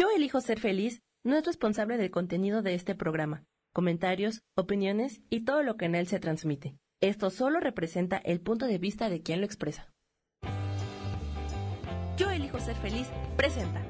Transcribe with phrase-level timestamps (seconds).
[0.00, 5.44] Yo elijo ser feliz no es responsable del contenido de este programa, comentarios, opiniones y
[5.44, 6.78] todo lo que en él se transmite.
[7.02, 9.92] Esto solo representa el punto de vista de quien lo expresa.
[12.16, 13.82] Yo elijo ser feliz presenta.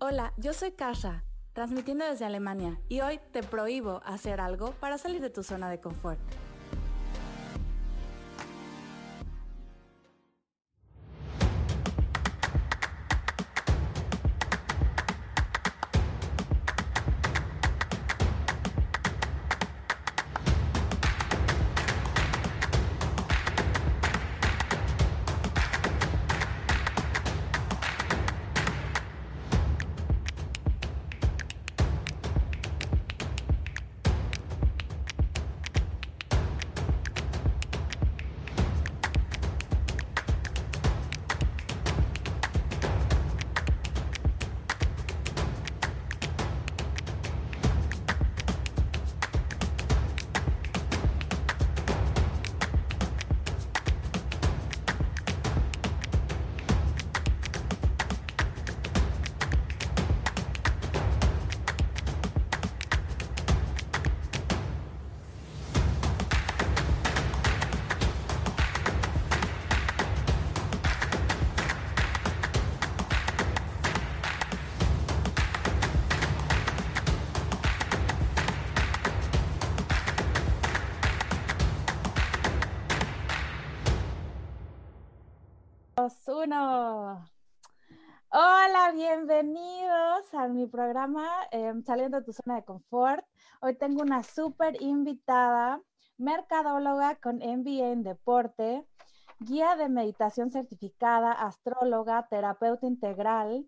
[0.00, 1.24] Hola, yo soy Kasha,
[1.54, 5.80] transmitiendo desde Alemania, y hoy te prohíbo hacer algo para salir de tu zona de
[5.80, 6.20] confort.
[85.98, 87.24] Uno.
[88.28, 93.24] Hola, bienvenidos a mi programa em, Saliendo de tu zona de confort.
[93.62, 95.80] Hoy tengo una súper invitada,
[96.18, 98.84] mercadóloga con MBA en deporte,
[99.38, 103.66] guía de meditación certificada, astróloga, terapeuta integral,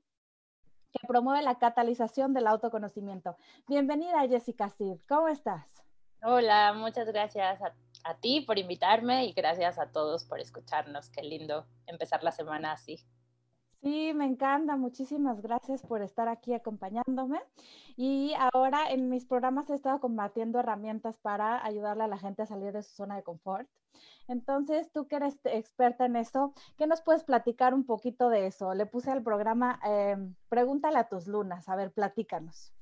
[0.92, 3.38] que promueve la catalización del autoconocimiento.
[3.66, 4.98] Bienvenida, Jessica Cid.
[5.08, 5.64] ¿Cómo estás?
[6.22, 7.72] Hola, muchas gracias a
[8.14, 11.10] ti por invitarme y gracias a todos por escucharnos.
[11.10, 13.04] Qué lindo empezar la semana así.
[13.82, 14.76] Sí, me encanta.
[14.76, 17.40] Muchísimas gracias por estar aquí acompañándome.
[17.96, 22.46] Y ahora en mis programas he estado compartiendo herramientas para ayudarle a la gente a
[22.46, 23.68] salir de su zona de confort.
[24.26, 28.74] Entonces, tú que eres experta en eso, ¿qué nos puedes platicar un poquito de eso?
[28.74, 31.68] Le puse al programa em, Pregúntale a tus lunas.
[31.68, 32.72] A ver, platícanos.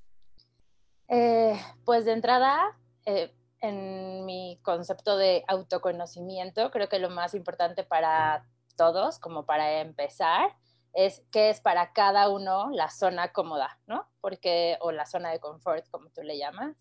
[1.08, 7.84] Eh, pues de entrada, eh, en mi concepto de autoconocimiento, creo que lo más importante
[7.84, 8.46] para
[8.76, 10.54] todos, como para empezar,
[10.92, 14.08] es qué es para cada uno la zona cómoda, ¿no?
[14.20, 16.76] Porque, o la zona de confort, como tú le llamas,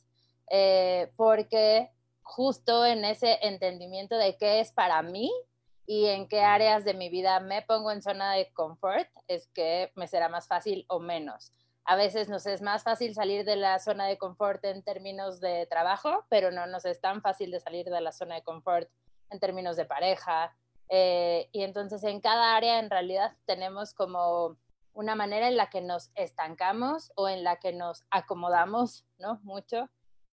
[0.49, 1.91] eh, porque
[2.21, 5.31] justo en ese entendimiento de qué es para mí
[5.85, 9.91] y en qué áreas de mi vida me pongo en zona de confort, es que
[9.95, 11.53] me será más fácil o menos.
[11.85, 15.67] A veces nos es más fácil salir de la zona de confort en términos de
[15.67, 18.89] trabajo, pero no nos es tan fácil de salir de la zona de confort
[19.29, 20.55] en términos de pareja.
[20.89, 24.57] Eh, y entonces en cada área en realidad tenemos como
[24.93, 29.39] una manera en la que nos estancamos o en la que nos acomodamos, ¿no?
[29.43, 29.87] Mucho.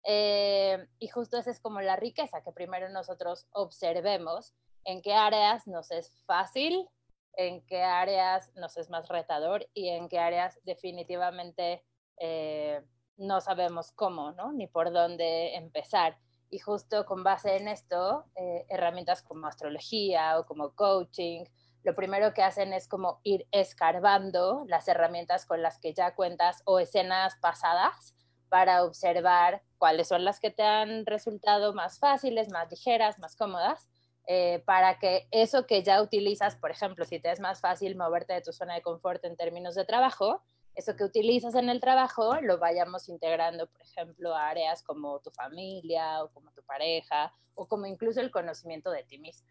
[0.04, 4.54] Eh, y justo esa es como la riqueza, que primero nosotros observemos
[4.86, 6.88] en qué áreas nos es fácil
[7.34, 11.84] en qué áreas nos es más retador y en qué áreas definitivamente
[12.18, 12.82] eh,
[13.18, 14.52] no sabemos cómo, ¿no?
[14.52, 16.18] Ni por dónde empezar.
[16.50, 21.46] Y justo con base en esto, eh, herramientas como astrología o como coaching,
[21.84, 26.62] lo primero que hacen es como ir escarbando las herramientas con las que ya cuentas
[26.66, 28.16] o escenas pasadas
[28.50, 33.91] para observar cuáles son las que te han resultado más fáciles, más ligeras, más cómodas
[34.28, 38.34] eh, para que eso que ya utilizas, por ejemplo, si te es más fácil moverte
[38.34, 40.42] de tu zona de confort en términos de trabajo,
[40.76, 45.32] eso que utilizas en el trabajo lo vayamos integrando, por ejemplo, a áreas como tu
[45.32, 49.50] familia o como tu pareja o como incluso el conocimiento de ti mismo.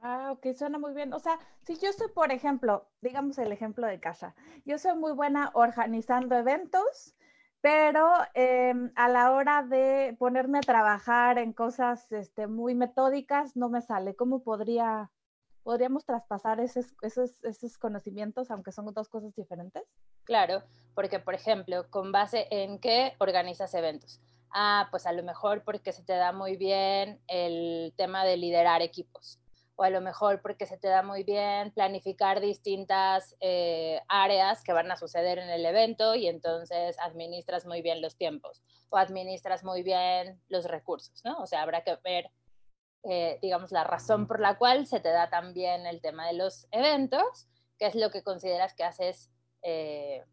[0.00, 1.12] Ah, ok, suena muy bien.
[1.12, 4.34] O sea, si yo soy, por ejemplo, digamos el ejemplo de casa,
[4.64, 7.15] yo soy muy buena organizando eventos,
[7.60, 13.68] pero em, a la hora de ponerme a trabajar en cosas este, muy metódicas no
[13.68, 14.14] me sale.
[14.14, 15.10] ¿Cómo podría,
[15.62, 19.82] podríamos traspasar esos, esos, esos conocimientos, aunque son dos cosas diferentes?
[20.24, 20.62] Claro,
[20.94, 24.20] porque por ejemplo, con base en qué organizas eventos.
[24.50, 28.80] Ah, pues a lo mejor porque se te da muy bien el tema de liderar
[28.80, 29.40] equipos
[29.76, 34.72] o a lo mejor porque se te da muy bien planificar distintas eh, áreas que
[34.72, 39.64] van a suceder en el evento y entonces administras muy bien los tiempos o administras
[39.64, 41.38] muy bien los recursos, ¿no?
[41.38, 42.30] O sea, habrá que ver
[43.08, 46.66] eh, digamos, la razón por la cual se te da también el tema de los
[46.72, 49.30] eventos, que es lo que consideras que haces
[49.62, 50.24] eh,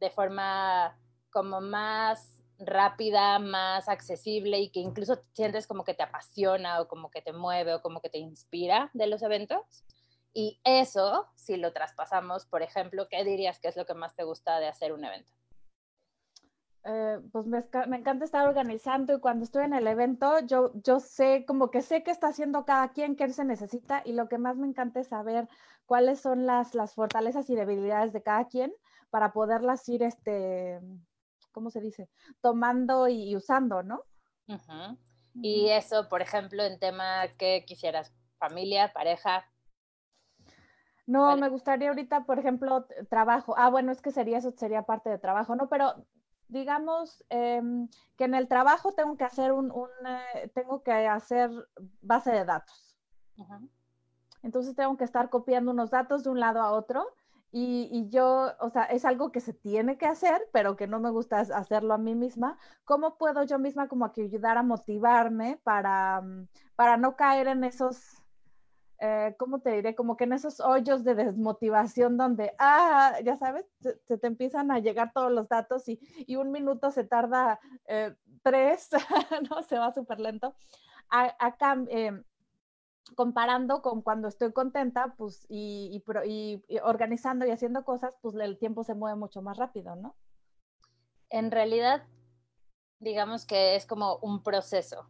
[0.00, 0.98] de forma
[1.30, 7.10] como más rápida, más accesible y que incluso sientes como que te apasiona o como
[7.10, 9.84] que te mueve o como que te inspira de los eventos.
[10.32, 14.24] Y eso, si lo traspasamos, por ejemplo, ¿qué dirías que es lo que más te
[14.24, 15.32] gusta de hacer un evento?
[16.88, 17.64] Eh, pues me,
[17.96, 22.04] encanta estar organizando y cuando estoy en el evento, yo, yo sé, como que sé
[22.04, 25.08] qué está haciendo cada quien, qué se necesita y lo que más me encanta es
[25.08, 25.48] saber
[25.84, 28.72] cuáles son las, las fortalezas y debilidades de cada quien
[29.10, 30.80] para poderlas ir, este,
[31.56, 32.10] ¿cómo se dice?
[32.42, 34.04] Tomando y, usando, ¿no?
[35.40, 39.46] Y eso, por ejemplo, en tema que quisieras, familia, pareja.
[41.06, 43.54] No, me gustaría ahorita, por ejemplo, trabajo.
[43.56, 45.70] Ah, bueno, es que sería eso, sería parte de trabajo, ¿no?
[45.70, 46.06] Pero
[46.48, 47.88] digamos em,
[48.18, 49.72] que en el trabajo tengo que hacer un,
[50.34, 51.50] eh, tengo que hacer
[52.02, 52.98] base de datos.
[54.42, 57.14] Entonces tengo que estar copiando unos datos de un lado a otro
[57.52, 61.00] y, y, yo, o sea, es algo que se tiene que hacer, pero que no
[61.00, 62.58] me gusta hacerlo a mí misma.
[62.84, 66.22] ¿Cómo puedo yo misma como que ayudar a motivarme para,
[66.76, 68.22] para no caer en esos
[68.98, 69.94] eh, ¿cómo te diré?
[69.94, 74.78] Como que en esos hoyos de desmotivación donde, ah, ya sabes, se, te empiezan a
[74.78, 78.90] llegar todos los datos y, y un minuto se tarda eh, tres,
[79.50, 79.62] ¿no?
[79.62, 80.54] Se va súper lento.
[81.08, 82.22] Acá, eh,
[83.14, 88.58] comparando con cuando estoy contenta, pues, y, y, y, organizando y haciendo cosas, pues el
[88.58, 90.16] tiempo se mueve mucho más rápido, ¿no?
[91.30, 92.04] En realidad,
[92.98, 95.08] digamos que es como un proceso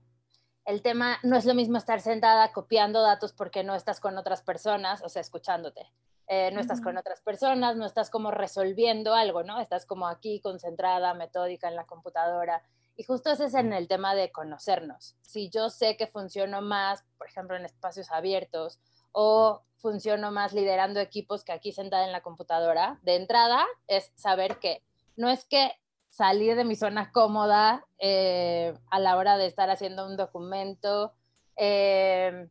[0.67, 4.43] el tema no es lo mismo estar sentada copiando datos porque no estás con otras
[4.43, 5.93] personas, o sea, escuchándote.
[6.29, 9.61] Eh, no estás con otras personas, no estás como resolviendo algo, ¿no?
[9.61, 12.65] Estás como aquí concentrada, metódica en la computadora.
[12.97, 15.17] Y justo ese es en el tema de conocernos.
[15.21, 18.81] Si yo sé que funciono más, por ejemplo, en espacios abiertos
[19.13, 24.59] o funciono más liderando equipos que aquí sentada en la computadora, de entrada es saber
[24.59, 24.83] que
[25.15, 25.73] no es que
[26.09, 31.13] salir de mi zona cómoda eh, a la hora de estar haciendo un documento.
[31.57, 32.49] Eh,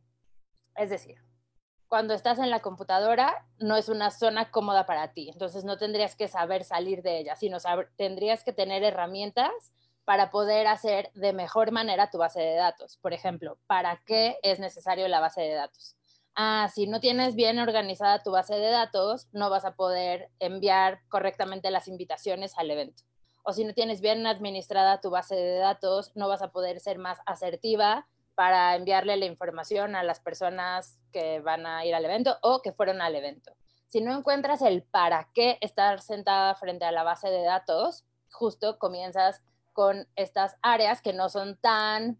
[0.76, 1.16] es decir,
[1.88, 6.14] cuando estás en la computadora no es una zona cómoda para ti, entonces no tendrías
[6.14, 7.58] que saber salir de ella, sino
[7.96, 9.50] tendrías que tener herramientas
[10.06, 12.96] para poder hacer de mejor manera tu base de datos.
[13.02, 15.96] Por ejemplo, ¿para qué es necesario la base de datos?
[16.34, 21.00] Ah, si no tienes bien organizada tu base de datos, no vas a poder enviar
[21.08, 23.02] correctamente las invitaciones al evento
[23.48, 26.98] o si no tienes bien administrada tu base de datos, no vas a poder ser
[26.98, 32.36] más asertiva para enviarle la información a las personas que van a ir al evento
[32.42, 33.52] o que fueron al evento.
[33.86, 38.80] Si no encuentras el para qué estar sentada frente a la base de datos, justo
[38.80, 39.44] comienzas
[39.76, 42.18] con estas áreas que no son tan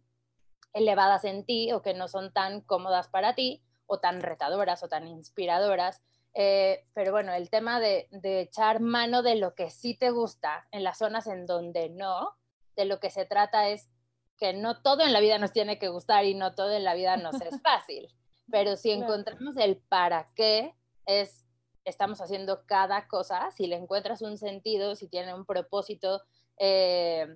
[0.75, 4.89] elevadas en ti o que no son tan cómodas para ti o tan retadoras o
[4.89, 6.03] tan inspiradoras
[6.39, 10.85] eh, pero bueno, el tema de, echar mano de lo que sí te gusta en
[10.85, 12.37] las zonas en donde no,
[12.77, 13.89] de lo que se trata es
[14.37, 16.93] que no todo en la vida nos tiene que gustar y no todo en la
[16.93, 18.15] vida nos es fácil.
[18.53, 20.75] Pero si encontramos el para qué
[21.07, 21.47] es,
[21.87, 26.21] estamos haciendo cada cosa, si le encuentras un sentido, si tiene un propósito,
[26.59, 27.29] eh,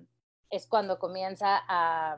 [0.51, 2.17] es cuando comienza a,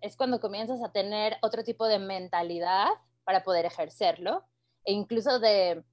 [0.00, 2.88] es cuando comienzas a tener otro tipo de mentalidad
[3.22, 4.44] para poder ejercerlo
[4.84, 5.84] e incluso de,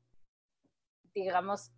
[1.14, 1.72] digamos,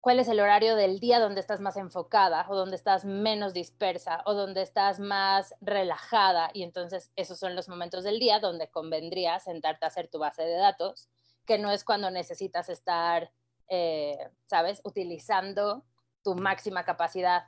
[0.00, 4.22] cuál es el horario del día donde estás más enfocada o donde estás menos dispersa
[4.26, 9.38] o donde estás más relajada y entonces esos son los momentos del día donde convendría
[9.40, 11.08] sentarte a hacer tu base de datos,
[11.46, 13.32] que no es cuando necesitas estar,
[13.68, 15.84] eh, ¿sabes?, utilizando
[16.22, 17.46] tu máxima capacidad.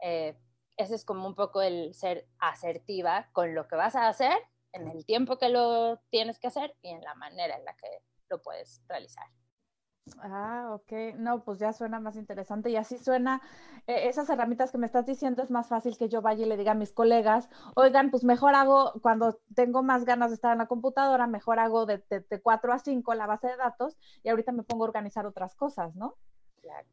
[0.00, 0.36] Eh,
[0.80, 4.38] ese es como un poco el ser asertiva con lo que vas a hacer,
[4.72, 8.02] en el tiempo que lo tienes que hacer y en la manera en la que
[8.28, 9.26] lo puedes realizar.
[10.18, 11.14] Ah, ok.
[11.16, 13.40] No, pues ya suena más interesante y así suena.
[13.86, 16.56] Eh, esas herramientas que me estás diciendo es más fácil que yo vaya y le
[16.56, 20.58] diga a mis colegas, oigan, pues mejor hago, cuando tengo más ganas de estar en
[20.58, 24.52] la computadora, mejor hago de, de, 4 a 5 la base de datos y ahorita
[24.52, 26.16] me pongo a organizar otras cosas, ¿no?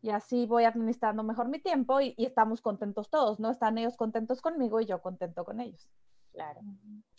[0.01, 3.51] Y así voy administrando mejor mi tiempo y, estamos contentos todos, ¿no?
[3.51, 5.87] Están ellos contentos conmigo y yo contento con ellos.
[6.31, 6.61] Claro.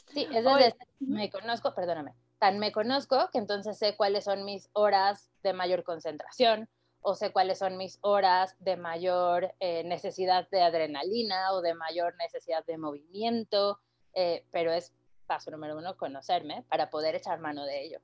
[0.07, 4.71] Sí, es decir, me conozco, perdóname, tan me conozco que entonces sé cuáles son mis
[4.73, 6.69] horas de mayor concentración
[7.01, 12.15] o sé cuáles son mis horas de mayor eh, necesidad de adrenalina o de mayor
[12.17, 13.81] necesidad de movimiento,
[14.15, 14.95] eh, pero es
[15.27, 18.01] paso número uno conocerme para poder echar mano de ello.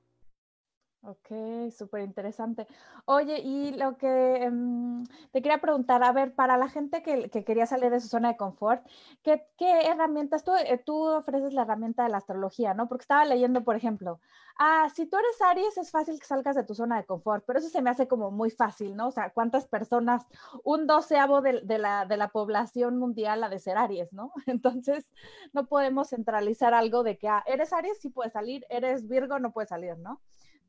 [1.07, 2.65] Ok, súper interesante.
[3.05, 7.67] Oye, y lo que em, te quería preguntar, a ver, para la gente que, quería
[7.67, 8.83] salir de su zona de confort,
[9.21, 10.43] ¿qué, herramientas?
[10.43, 12.87] Tú, eh, tú, ofreces la herramienta de la astrología, ¿no?
[12.87, 14.19] Porque estaba leyendo, por ejemplo,
[14.57, 17.59] ah, si tú eres Aries, es fácil que salgas de tu zona de confort, pero
[17.59, 19.09] eso se me hace como muy fácil, ¿no?
[19.09, 20.25] O sea, ¿cuántas personas,
[20.63, 24.31] un doceavo de, la, de la población mundial ha de ser Aries, ¿no?
[24.47, 25.05] Entonces,
[25.53, 29.51] no podemos centralizar algo de que, ah, eres Aries, sí puedes salir, eres Virgo, no
[29.51, 30.19] puedes salir, ¿no?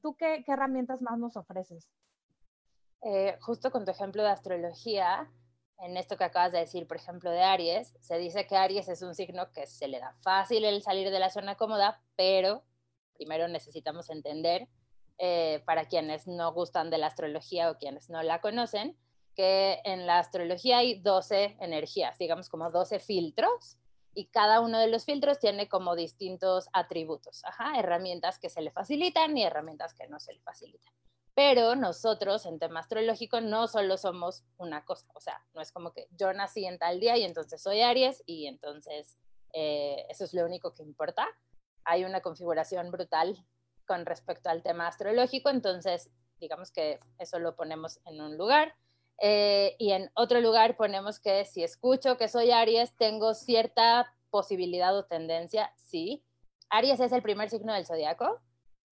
[0.07, 1.91] ¿Tú qué, herramientas más nos ofreces?
[3.03, 5.29] Eh, justo con tu ejemplo de astrología,
[5.79, 9.03] en esto que acabas de decir, por ejemplo, de Aries, se dice que Aries es
[9.03, 12.63] un signo que se le da fácil el salir de la zona cómoda, pero
[13.15, 14.69] primero necesitamos entender,
[15.19, 18.97] eh, para quienes no gustan de la astrología o quienes no la conocen,
[19.35, 23.77] que en la astrología hay 12 energías, digamos como 12 filtros,
[24.17, 27.43] y cada uno de los filtros tiene como distintos atributos,
[27.77, 30.91] herramientas que se le facilitan y herramientas que no se le facilitan.
[31.35, 35.93] Pero nosotros en tema astrológico no solo somos una cosa, o sea, no es como
[35.93, 39.19] que yo nací en tal día y entonces soy Aries y entonces
[39.53, 41.29] eh, eso es lo único que importa.
[41.85, 43.37] Hay una configuración brutal
[43.87, 48.75] con respecto al tema astrológico, entonces digamos que eso lo ponemos en un lugar.
[49.19, 54.97] Eh, y en otro lugar ponemos que si escucho que soy Aries, tengo cierta posibilidad
[54.97, 56.23] o tendencia, sí.
[56.69, 58.41] Aries es el primer signo del zodiaco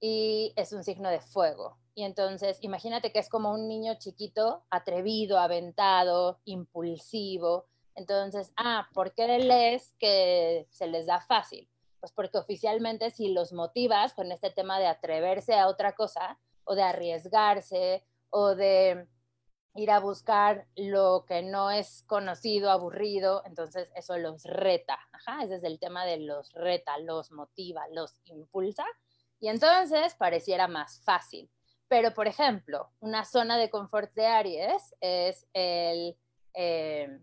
[0.01, 1.79] y es un signo de fuego.
[1.95, 7.67] Y entonces, imagínate que es como un niño chiquito, atrevido, aventado, impulsivo.
[7.95, 11.69] Entonces, ah, ¿por qué lees que se les da fácil?
[12.01, 16.75] Pues porque oficialmente si los motivas con este tema de atreverse a otra cosa o
[16.75, 19.07] de arriesgarse o de
[19.75, 25.57] ir a buscar lo que no es conocido, aburrido, entonces eso los reta, ajá, ese
[25.57, 28.85] es el tema de los reta, los motiva, los impulsa,
[29.41, 31.51] y entonces pareciera más fácil.
[31.89, 36.17] Pero, por ejemplo, una zona de confort de Aries es el
[36.55, 37.21] eh,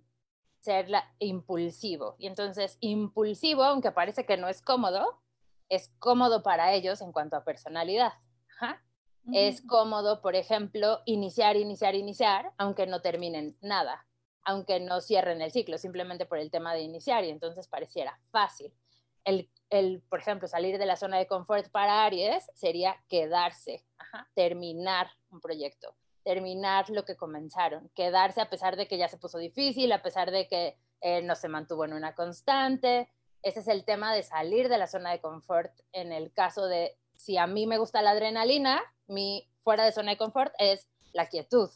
[0.59, 0.87] ser
[1.19, 5.21] impulsivo, y entonces impulsivo, aunque parece que no es cómodo,
[5.69, 8.11] es cómodo para ellos en cuanto a personalidad,
[8.57, 8.83] ajá.
[9.33, 14.07] Es cómodo, por ejemplo, iniciar, iniciar, iniciar, aunque no terminen nada,
[14.43, 18.73] aunque no cierren el ciclo, simplemente por el tema de iniciar y entonces pareciera fácil.
[19.23, 23.85] El, el por ejemplo, salir de la zona de confort para Aries sería quedarse,
[24.33, 29.37] terminar un proyecto, terminar lo que comenzaron, quedarse a pesar de que ya se puso
[29.37, 33.09] difícil, a pesar de que eh, no se mantuvo en una constante.
[33.43, 36.97] Ese es el tema de salir de la zona de confort en el caso de
[37.15, 38.81] si a mí me gusta la adrenalina,
[39.11, 41.69] mi fuera de zona de confort es la quietud.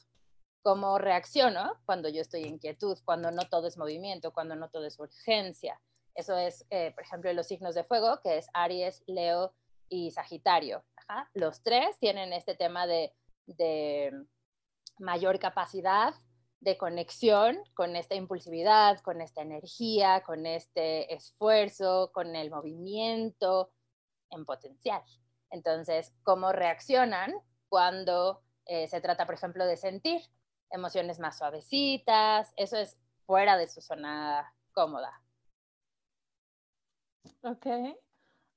[0.63, 4.85] ¿Cómo reacciono cuando yo estoy en quietud, cuando no todo es movimiento, cuando no todo
[4.85, 5.79] es urgencia?
[6.15, 9.53] Eso es, eh, por ejemplo, los signos de fuego, que es Aries, Leo
[9.89, 10.83] y Sagitario.
[11.33, 13.13] Los tres tienen este tema de,
[13.45, 14.11] de
[14.97, 16.15] mayor capacidad
[16.61, 23.71] de conexión con esta impulsividad, con esta energía, con este esfuerzo, con el movimiento
[24.31, 25.03] en potencial.
[25.55, 27.33] Entonces, ¿cómo reaccionan
[27.69, 30.21] cuando eh, se trata, por ejemplo, de sentir
[30.69, 32.51] emociones más suavecitas?
[32.57, 35.21] Eso es fuera de su zona cómoda.
[37.41, 37.67] Ok.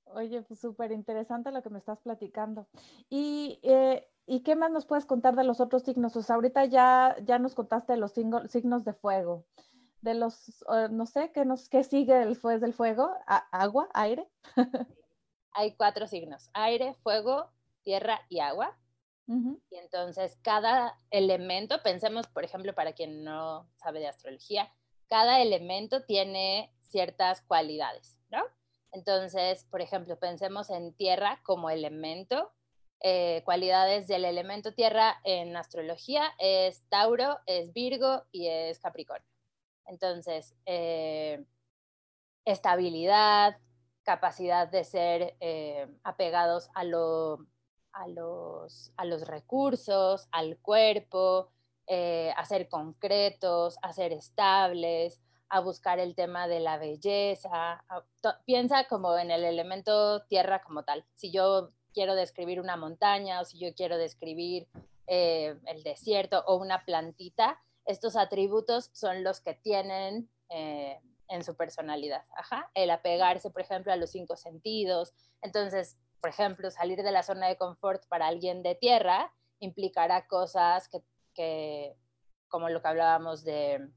[0.07, 2.67] Oye, pues súper interesante lo que me estás platicando.
[3.09, 6.17] Y, eh, ¿Y qué más nos puedes contar de los otros signos?
[6.17, 9.47] O sea, ahorita ya, ya nos contaste de los signos de fuego.
[10.01, 13.11] De los, no sé, ¿qué, nos, qué sigue después del fuego?
[13.53, 13.89] ¿Agua?
[13.95, 14.29] ¿Aire?
[15.59, 17.51] hay cuatro signos, aire, fuego,
[17.83, 18.79] tierra y agua.
[19.27, 24.73] Y entonces cada elemento, pensemos, por ejemplo, para quien no sabe de astrología,
[25.09, 28.43] cada elemento tiene ciertas cualidades, ¿no?
[28.93, 32.53] Entonces, por ejemplo, pensemos en tierra como elemento.
[33.01, 39.29] Eh, cualidades del elemento tierra en astrología es Tauro, es Virgo y es Capricornio.
[39.87, 41.45] Entonces, eh,
[42.47, 43.59] estabilidad,
[44.09, 47.43] capacidad de ser eh, apegados a, los,
[48.97, 51.51] a los recursos, al cuerpo,
[51.87, 57.85] eh, a ser concretos, a ser estables, a buscar el tema de la belleza.
[58.47, 61.05] piensa como en el elemento tierra como tal.
[61.15, 64.69] Si yo quiero describir una montaña o si yo quiero describir
[65.07, 70.31] eh, el desierto o una plantita, estos atributos son los que tienen
[71.29, 72.25] en su personalidad.
[72.37, 72.71] Ajá.
[72.75, 75.15] El apegarse, por ejemplo, a los cinco sentidos.
[75.43, 80.89] Entonces, por ejemplo, salir de la zona de confort para alguien de tierra implicará cosas
[81.35, 81.97] que,
[82.49, 83.89] como lo que hablábamos de,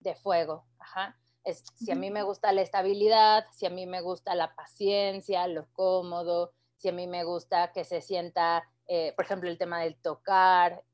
[0.00, 0.66] de fuego.
[0.78, 1.18] Ajá.
[1.44, 5.46] Es, si a mí me gusta la estabilidad, si a mí me gusta la paciencia,
[5.46, 9.80] lo cómodo, si a mí me gusta que se sienta eh, por ejemplo, el tema
[9.80, 10.84] del tocar,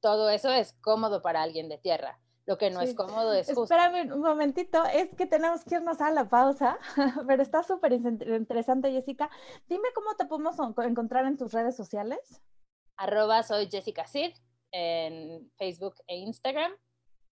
[0.00, 2.18] todo eso es cómodo para alguien de tierra.
[2.46, 3.62] Lo que no es cómodo es justo.
[3.62, 6.78] Espérame un momentito, es que tenemos que irnos a la pausa,
[7.26, 9.30] pero está súper interesante, Jessica.
[9.66, 12.42] Dime cómo te podemos encontrar en tus redes sociales.
[12.96, 14.34] Arroba soy Jessica Sid
[14.72, 16.72] en Facebook e Instagram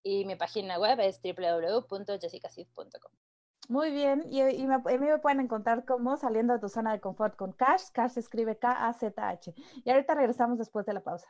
[0.03, 3.13] y mi página web es www.jessicacid.com.
[3.69, 6.93] Muy bien, y, y me, a mí me pueden encontrar como saliendo de tu zona
[6.93, 7.91] de confort con Cash.
[7.93, 9.55] Cash se escribe K-A-Z-H.
[9.85, 11.29] Y ahorita regresamos después de la pausa.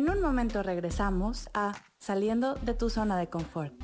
[0.00, 3.74] En un momento regresamos a Saliendo de tu zona de confort.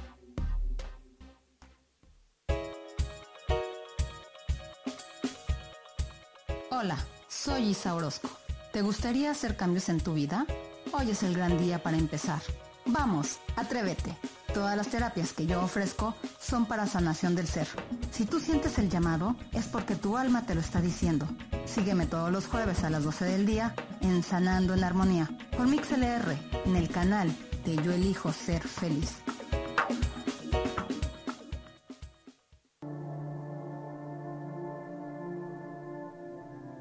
[6.70, 6.96] Hola,
[7.28, 8.30] soy Isa Orozco.
[8.72, 10.46] ¿Te gustaría hacer cambios en tu vida?
[10.92, 12.40] Hoy es el gran día para empezar.
[12.86, 14.16] Vamos, atrévete.
[14.54, 17.68] Todas las terapias que yo ofrezco son para sanación del ser.
[18.10, 21.28] Si tú sientes el llamado, es porque tu alma te lo está diciendo.
[21.66, 26.36] Sígueme todos los jueves a las 12 del día en Sanando en Armonía por MixLR
[26.64, 29.16] en el canal de Yo Elijo Ser Feliz.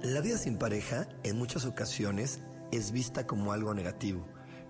[0.01, 2.39] La vida sin pareja en muchas ocasiones
[2.71, 4.27] es vista como algo negativo,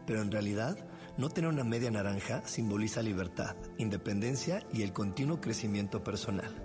[0.08, 0.78] pero en realidad
[1.18, 6.65] no tener una media naranja simboliza libertad, independencia y el continuo crecimiento personal.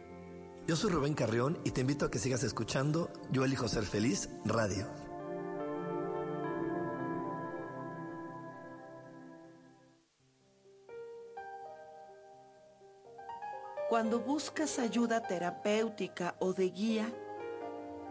[0.67, 4.29] Yo soy Rubén Carrión y te invito a que sigas escuchando Yo elijo ser feliz
[4.45, 4.87] radio.
[13.89, 17.13] Cuando buscas ayuda terapéutica o de guía,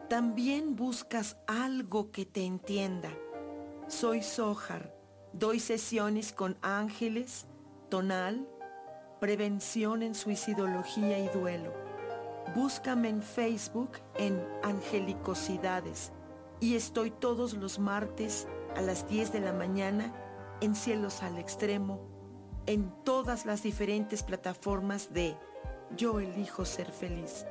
[0.09, 3.11] también buscas algo que te entienda.
[3.89, 5.01] Soy Sojar
[5.33, 7.47] Doy sesiones con ángeles,
[7.89, 8.49] tonal,
[9.21, 11.73] prevención en suicidología y duelo.
[12.55, 16.11] Búscame en Facebook en Angelicosidades
[16.59, 20.13] y estoy todos los martes a las 10 de la mañana
[20.61, 22.01] en Cielos al Extremo,
[22.67, 25.37] en todas las diferentes plataformas de
[25.97, 27.47] Yo elijo ser feliz.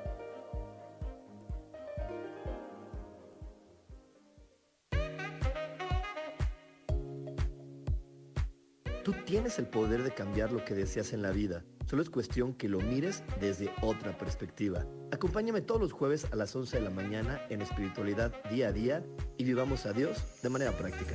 [9.30, 11.64] Tienes el poder de cambiar lo que deseas en la vida.
[11.88, 14.88] Solo es cuestión que lo mires desde otra perspectiva.
[15.12, 19.06] Acompáñame todos los jueves a las 11 de la mañana en espiritualidad día a día
[19.38, 21.14] y vivamos a Dios de manera práctica.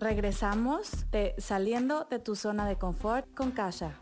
[0.00, 4.01] Regresamos de saliendo de tu zona de confort con Kasha.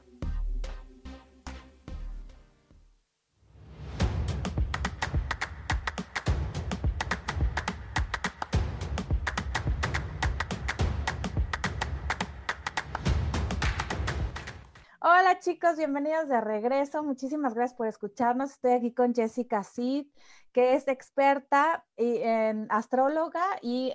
[15.40, 17.02] Chicos, bienvenidos de regreso.
[17.02, 18.50] Muchísimas gracias por escucharnos.
[18.50, 20.06] Estoy aquí con Jessica Sid,
[20.52, 23.90] que es experta en astróloga y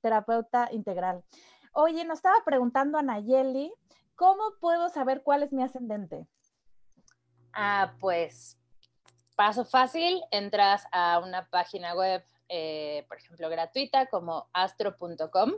[0.00, 1.22] terapeuta integral.
[1.72, 3.70] Oye, nos estaba preguntando a Nayeli,
[4.14, 6.26] ¿cómo puedo saber cuál es mi ascendente?
[7.52, 8.58] Ah, pues
[9.36, 15.52] paso fácil, entras a una página web, eh, por ejemplo, gratuita como astro.com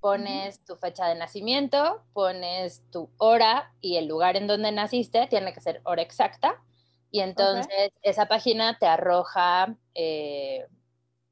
[0.00, 5.52] pones tu fecha de nacimiento, pones tu hora y el lugar en donde naciste, tiene
[5.52, 6.62] que ser hora exacta,
[7.10, 10.66] y entonces esa página te arroja eh,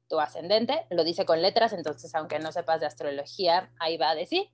[0.07, 4.15] tu ascendente, lo dice con letras, entonces aunque no sepas de astrología, ahí va a
[4.15, 4.49] decir.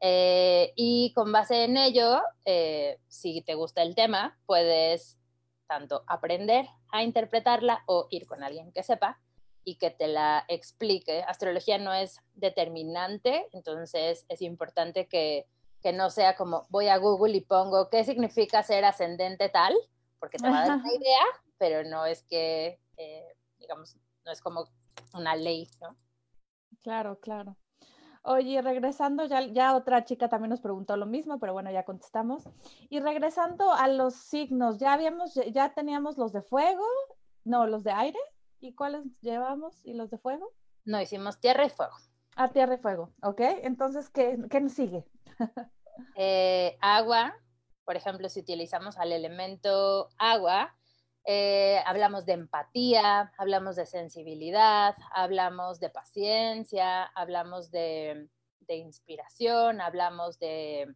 [0.00, 5.18] Eh, y con base en ello, eh, si te gusta el tema, puedes
[5.66, 9.20] tanto aprender a interpretarla o ir con alguien que sepa
[9.64, 11.22] y que te la explique.
[11.22, 15.46] Astrología no es determinante, entonces es importante que,
[15.94, 19.74] no sea como voy a Google y pongo qué significa ser ascendente tal,
[20.18, 21.24] porque te va a dar una idea,
[21.58, 24.66] pero no es que, eh, digamos, no es como
[25.14, 25.96] una ley, ¿no?
[26.82, 27.56] Claro, claro.
[28.22, 32.44] Oye, regresando, ya, ya otra chica también nos preguntó lo mismo, pero bueno, ya contestamos.
[32.90, 36.84] Y regresando a los signos, ya habíamos, ya teníamos los de fuego,
[37.44, 38.18] no, los de aire,
[38.60, 39.84] ¿y cuáles llevamos?
[39.84, 40.52] ¿Y los de fuego?
[40.84, 41.96] No, hicimos tierra y fuego.
[42.36, 43.40] Ah, tierra y fuego, ok.
[43.62, 45.04] Entonces, ¿qué, qué nos sigue?
[46.16, 47.36] Eh, agua,
[47.84, 50.74] por ejemplo, si utilizamos al elemento agua,
[51.26, 58.28] eh, hablamos de empatía, hablamos de sensibilidad, hablamos de paciencia, hablamos de,
[58.68, 60.94] inspiración, hablamos de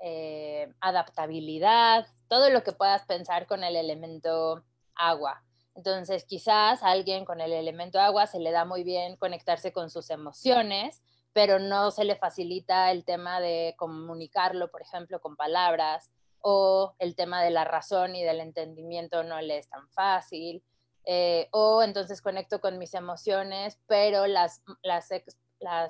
[0.00, 5.42] eh, adaptabilidad, todo lo que puedas pensar con el elemento agua.
[5.78, 9.90] Entonces, quizás a alguien con el elemento agua se le da muy bien conectarse con
[9.90, 16.10] sus emociones, pero no se le facilita el tema de comunicarlo, por ejemplo, con palabras,
[16.40, 20.64] o el tema de la razón y del entendimiento no le es tan fácil,
[21.04, 25.12] eh, o entonces conecto con mis emociones, pero las, las,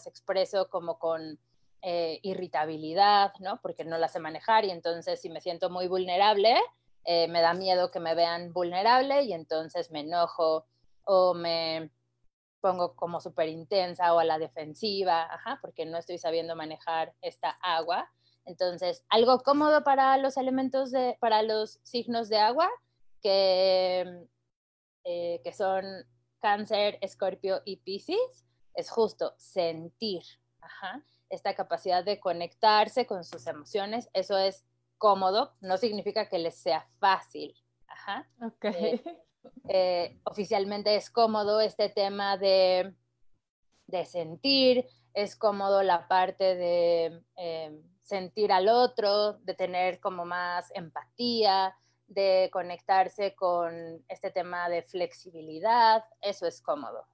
[0.07, 1.38] expreso como con
[1.81, 3.59] eh, irritabilidad, ¿no?
[3.62, 6.57] Porque no las sé manejar y entonces si me siento muy vulnerable,
[7.11, 10.66] eh, me da miedo que me vean vulnerable y entonces me enojo
[11.05, 11.90] o me
[12.61, 17.53] pongo como súper intensa o a la defensiva, ajá, porque no estoy sabiendo manejar esta
[17.62, 18.12] agua.
[18.44, 22.68] Entonces, algo cómodo para los elementos de, para los signos de agua,
[23.23, 24.27] que,
[25.05, 25.87] eh, que son
[26.40, 28.44] cáncer, escorpio y piscis,
[28.75, 30.25] es justo sentir,
[31.31, 34.66] esta capacidad de conectarse con sus emociones, eso es
[34.98, 37.54] cómodo, no significa que les sea fácil.
[38.62, 39.02] Eh,
[39.68, 42.94] eh, oficialmente es cómodo este tema de,
[43.87, 47.22] de sentir, es cómodo la parte de
[48.02, 56.04] sentir al otro, de tener como más empatía, de conectarse con este tema de flexibilidad,
[56.22, 57.06] eso es cómodo.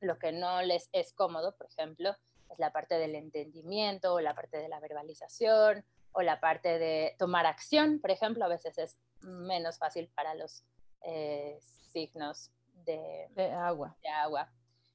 [0.00, 2.16] Lo que no les es cómodo, por ejemplo,
[2.50, 7.14] es la parte del entendimiento o la parte de la verbalización o la parte de
[7.18, 10.64] tomar acción, por ejemplo, a veces es menos fácil para los
[11.02, 12.50] eh, signos
[12.84, 13.96] de, agua.
[14.02, 14.52] De agua.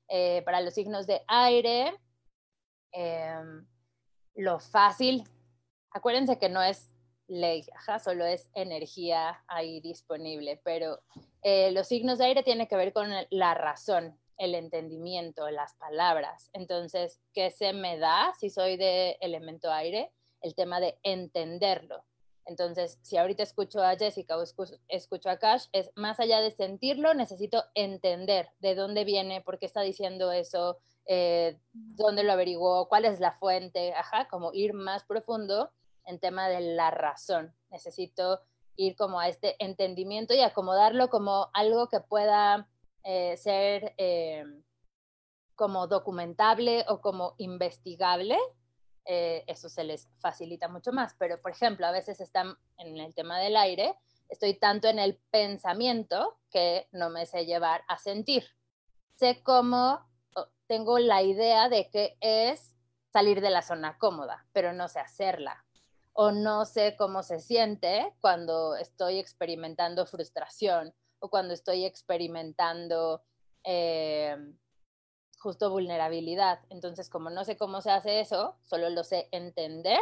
[0.07, 1.97] Eh, para los signos de aire,
[2.91, 3.65] em,
[4.35, 5.23] lo fácil
[5.93, 6.89] acuérdense que no es
[7.27, 7.65] ley,
[8.03, 10.99] solo es energía ahí disponible, pero
[11.41, 16.49] eh, los signos de aire tienen que ver con la razón, el entendimiento, las palabras.
[16.53, 20.11] Entonces, ¿qué se me da si soy de elemento aire?
[20.43, 22.03] El tema de entenderlo.
[22.45, 27.13] Entonces, si ahorita escucho a Jessica o escucho, a Cash, es más allá de sentirlo,
[27.13, 33.05] necesito entender de dónde viene, por qué está diciendo eso, eh, dónde lo averiguó, cuál
[33.05, 35.71] es la fuente, ajá, como ir más profundo
[36.05, 37.55] en tema de la razón.
[37.71, 38.41] Necesito
[38.75, 42.67] ir como a este entendimiento y acomodarlo como algo que pueda
[43.03, 44.43] eh, ser eh,
[45.55, 48.37] como documentable o como investigable.
[49.05, 51.15] Eh, eso se les facilita mucho más.
[51.17, 53.95] Pero, por ejemplo, a veces están en el tema del aire,
[54.29, 58.45] estoy tanto en el pensamiento que no me sé llevar a sentir.
[59.15, 59.99] Sé cómo
[60.67, 62.75] tengo la idea de que es
[63.11, 65.63] salir de la zona cómoda, pero no sé hacerla
[66.13, 73.23] o no sé cómo se siente cuando estoy experimentando frustración o cuando estoy experimentando
[73.63, 74.35] eh,
[75.43, 76.59] justo vulnerabilidad.
[76.69, 79.99] Entonces, como no sé cómo se hace eso, solo lo sé entender.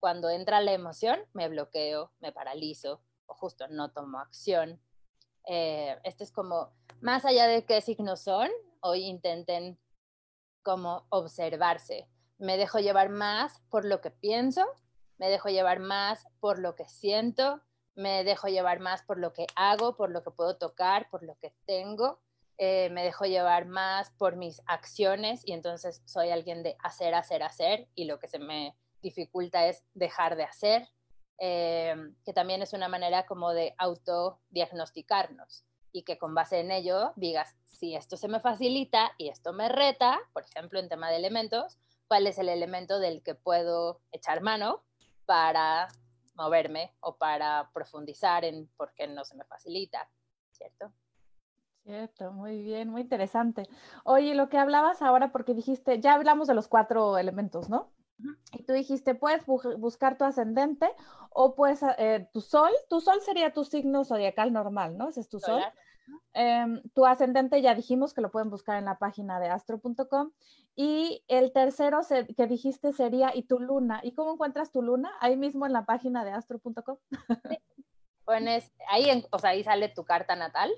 [0.00, 4.80] Cuando entra la emoción, me bloqueo, me paralizo o justo no tomo acción.
[5.46, 8.48] Eh, esto es como, más allá de qué signos son,
[8.80, 9.78] hoy intenten
[10.62, 12.08] como observarse.
[12.38, 14.64] Me dejo llevar más por lo que pienso
[15.18, 17.60] me dejo llevar más por lo que siento,
[17.94, 21.36] me dejo llevar más por lo que hago, por lo que puedo tocar, por lo
[21.38, 22.20] que tengo,
[22.58, 27.42] eh, me dejo llevar más por mis acciones y entonces soy alguien de hacer, hacer,
[27.42, 30.88] hacer y lo que se me dificulta es dejar de hacer,
[31.38, 37.12] eh, que también es una manera como de autodiagnosticarnos y que con base en ello
[37.16, 41.16] digas, si esto se me facilita y esto me reta, por ejemplo, en tema de
[41.16, 44.82] elementos, cuál es el elemento del que puedo echar mano
[45.26, 45.88] para
[46.34, 50.08] moverme o para profundizar en por qué no se me facilita,
[50.52, 50.92] ¿cierto?
[51.86, 53.62] Cierto, muy bien, muy interesante.
[54.02, 57.92] Oye, lo que hablabas ahora, porque dijiste, ya hablamos de los cuatro elementos, ¿no?
[58.52, 60.90] Y tú dijiste, puedes buscar tu ascendente
[61.30, 61.82] o pues
[62.32, 65.10] tu sol, tu sol sería tu signo zodiacal normal, ¿no?
[65.10, 65.62] Ese es tu sol.
[66.32, 70.32] Em, tu ascendente ya dijimos que lo pueden buscar en la página de astro.com.
[70.74, 72.00] Y el tercero
[72.36, 74.00] que dijiste sería, ¿y tu luna?
[74.02, 75.12] ¿Y cómo encuentras tu luna?
[75.20, 76.98] Ahí mismo en la página de astro.com.
[78.24, 80.72] Pones, ahí, o sea, ahí sale tu carta natal,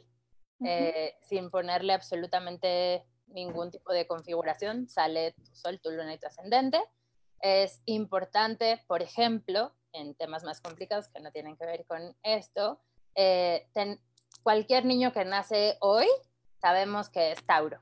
[0.65, 6.27] eh, sin ponerle absolutamente ningún tipo de configuración, sale tu sol, tu luna y tu
[6.27, 6.83] ascendente.
[7.41, 12.81] Es importante, por ejemplo, en temas más complicados que no tienen que ver con esto,
[13.15, 13.69] eh,
[14.43, 16.07] cualquier niño que nace hoy
[16.61, 17.81] sabemos que es Tauro.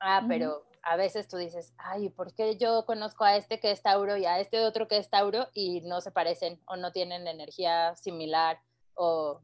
[0.00, 3.82] Ah, pero a veces tú dices, ay, ¿por qué yo conozco a este que es
[3.82, 7.26] Tauro y a este otro que es Tauro y no se parecen o no tienen
[7.26, 8.60] energía similar?
[8.94, 9.40] O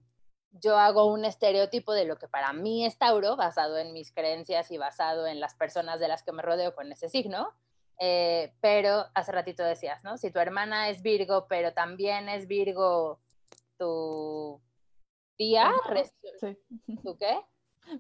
[0.53, 4.71] yo hago un estereotipo de lo que para mí es Tauro, basado en mis creencias
[4.71, 7.53] y basado en las personas de las que me rodeo con ese signo.
[7.99, 10.17] Eh, pero hace ratito decías, ¿no?
[10.17, 13.21] Si tu hermana es Virgo, pero también es Virgo
[13.77, 14.61] tu
[15.37, 15.71] tía,
[17.03, 17.41] ¿tú qué?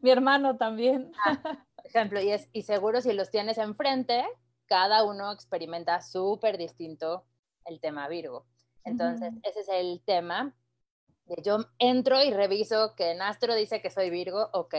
[0.01, 1.13] Mi hermano también.
[1.25, 4.25] Ah, ejemplo, y, es, y seguro si los tienes enfrente,
[4.67, 7.25] cada uno experimenta súper distinto
[7.65, 8.47] el tema Virgo.
[8.85, 10.55] Entonces, ese es el tema
[11.43, 14.75] yo entro y reviso que Nastro dice que soy Virgo, ok,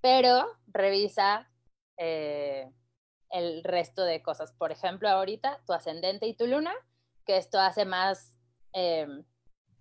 [0.00, 1.50] pero revisa
[1.96, 2.70] eh,
[3.30, 4.52] el resto de cosas.
[4.52, 6.74] Por ejemplo, ahorita tu ascendente y tu luna,
[7.24, 8.36] que esto hace más,
[8.72, 9.24] em,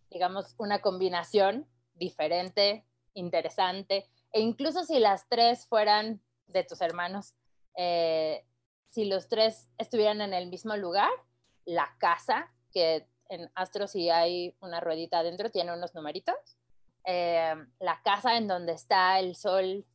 [0.10, 7.36] digamos, una combinación diferente, interesante, e incluso si las tres fueran de tus hermanos,
[7.78, 8.46] eh,
[8.90, 11.12] si los tres estuvieran en el mismo lugar,
[11.66, 16.36] la casa que en Astro si hay una ruedita adentro, tiene unos numeritos.
[17.06, 19.86] Eh, la casa en donde está el sol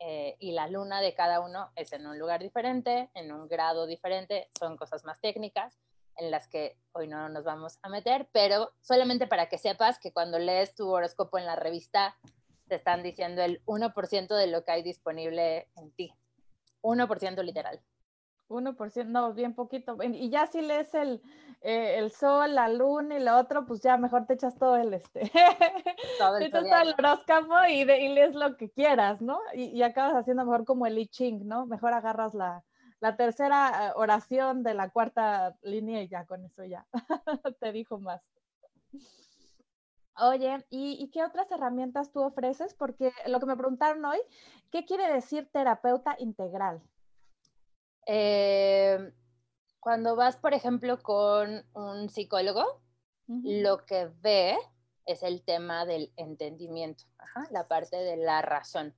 [0.00, 3.86] eh, y la luna de cada uno es en un lugar diferente, en un grado
[3.86, 5.78] diferente, son cosas más técnicas
[6.16, 10.12] en las que hoy no nos vamos a meter, pero solamente para que sepas que
[10.12, 12.16] cuando lees tu horóscopo en la revista
[12.68, 16.12] te están diciendo el 1% de lo que hay disponible en ti.
[16.82, 17.80] 1% literal.
[18.48, 19.96] 1%, no, bien poquito.
[20.02, 21.22] Y ya si lees el,
[21.60, 24.94] eh, el sol, la luna y lo otro, pues ya mejor te echas todo el
[24.94, 25.20] este.
[26.18, 29.38] Todo el, te echas todo el horóscopo y, lees lo que quieras, ¿no?
[29.54, 31.66] Y, acabas haciendo mejor como el I Ching, ¿no?
[31.66, 32.64] Mejor agarras la,
[33.00, 36.86] la tercera eh, oración de la cuarta línea y ya con eso ya
[37.60, 38.22] te dijo más.
[40.20, 42.74] Oye, ¿y, ¿y, qué otras herramientas tú ofreces?
[42.74, 44.18] Porque lo que me preguntaron hoy,
[44.72, 46.82] ¿qué quiere decir terapeuta integral?
[48.10, 49.12] Eh,
[49.78, 52.82] cuando vas, por ejemplo, con un psicólogo,
[53.26, 54.56] lo que ve
[55.04, 57.04] es el tema del entendimiento,
[57.50, 58.94] la parte de la razón.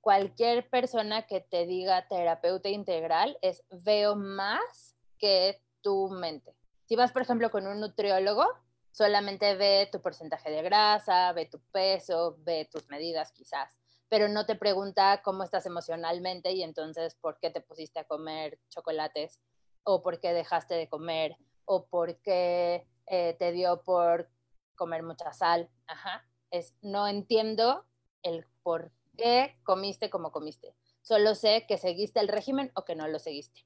[0.00, 6.56] Cualquier persona que te diga terapeuta integral es veo más que tu mente.
[6.86, 8.44] Si vas, por ejemplo, con un nutriólogo,
[8.90, 13.81] solamente ve tu porcentaje de grasa, ve tu peso, ve tus medidas quizás
[14.12, 18.60] pero no te pregunta cómo estás emocionalmente y entonces por qué te pusiste a comer
[18.68, 19.40] chocolates
[19.84, 24.28] o por qué dejaste de comer o por qué eh, te dio por
[24.74, 25.70] comer mucha sal.
[25.86, 26.28] Ajá.
[26.50, 27.86] Es, no entiendo
[28.22, 30.76] el por qué comiste como comiste.
[31.00, 33.64] Solo sé que seguiste el régimen o que no lo seguiste.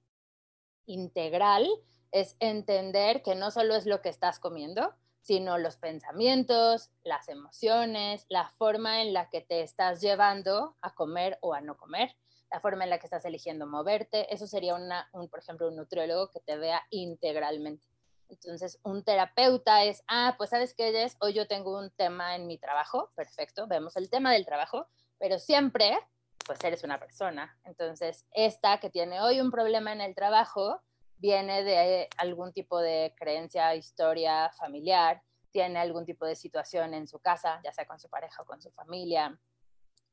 [0.86, 1.68] Integral
[2.12, 4.94] es entender que no solo es lo que estás comiendo,
[5.26, 11.36] sino los pensamientos, las emociones, la forma en la que te estás llevando a comer
[11.40, 12.14] o a no comer,
[12.48, 14.32] la forma en la que estás eligiendo moverte.
[14.32, 17.84] Eso sería, una, un, por ejemplo, un nutriólogo que te vea integralmente.
[18.28, 22.46] Entonces, un terapeuta es, ah, pues sabes qué es, hoy yo tengo un tema en
[22.46, 24.86] mi trabajo, perfecto, vemos el tema del trabajo,
[25.18, 25.98] pero siempre,
[26.46, 27.58] pues eres una persona.
[27.64, 30.80] Entonces, esta que tiene hoy un problema en el trabajo,
[31.18, 37.18] viene de algún tipo de creencia, historia familiar, tiene algún tipo de situación en su
[37.18, 39.38] casa, ya sea con su pareja o con su familia,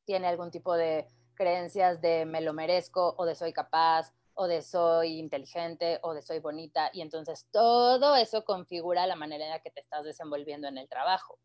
[0.05, 4.61] tiene algún tipo de creencias de me lo merezco o de soy capaz o de
[4.61, 9.59] soy inteligente o de soy bonita y entonces todo eso configura la manera en la
[9.59, 11.39] que te estás desenvolviendo en el trabajo.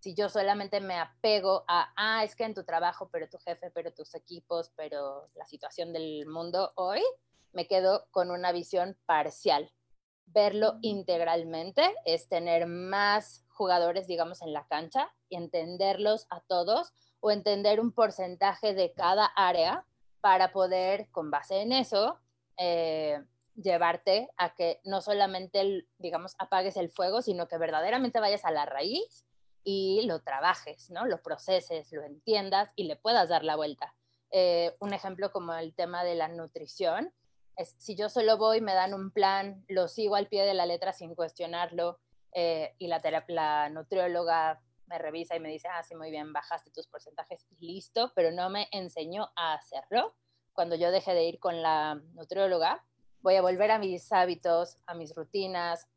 [0.00, 3.70] Si yo solamente me apego a, ah, es que en tu trabajo, pero tu jefe,
[3.70, 7.02] pero tus equipos, pero la situación del mundo hoy,
[7.52, 9.72] me quedo con una visión parcial.
[10.26, 17.30] Verlo integralmente es tener más jugadores, digamos, en la cancha y entenderlos a todos o
[17.30, 19.86] entender un porcentaje de cada área
[20.20, 22.18] para poder, con base en eso,
[22.56, 23.20] eh,
[23.54, 28.64] llevarte a que no solamente, digamos, apagues el fuego, sino que verdaderamente vayas a la
[28.64, 29.26] raíz
[29.64, 31.06] y lo trabajes, ¿no?
[31.06, 33.94] Lo proceses, lo entiendas y le puedas dar la vuelta.
[34.30, 37.12] Eh, un ejemplo como el tema de la nutrición,
[37.78, 40.92] si yo solo voy, me dan un plan, lo sigo al pie de la letra
[40.92, 42.00] sin cuestionarlo
[42.34, 46.70] eh, y la, la nutrióloga me revisa y me dice, ah, sí, muy bien, bajaste
[46.70, 50.14] tus porcentajes listo, pero no me enseñó a hacerlo.
[50.52, 52.84] Cuando yo dejé de ir con la nutrióloga,
[53.20, 55.88] voy a volver a mis hábitos, a mis rutinas,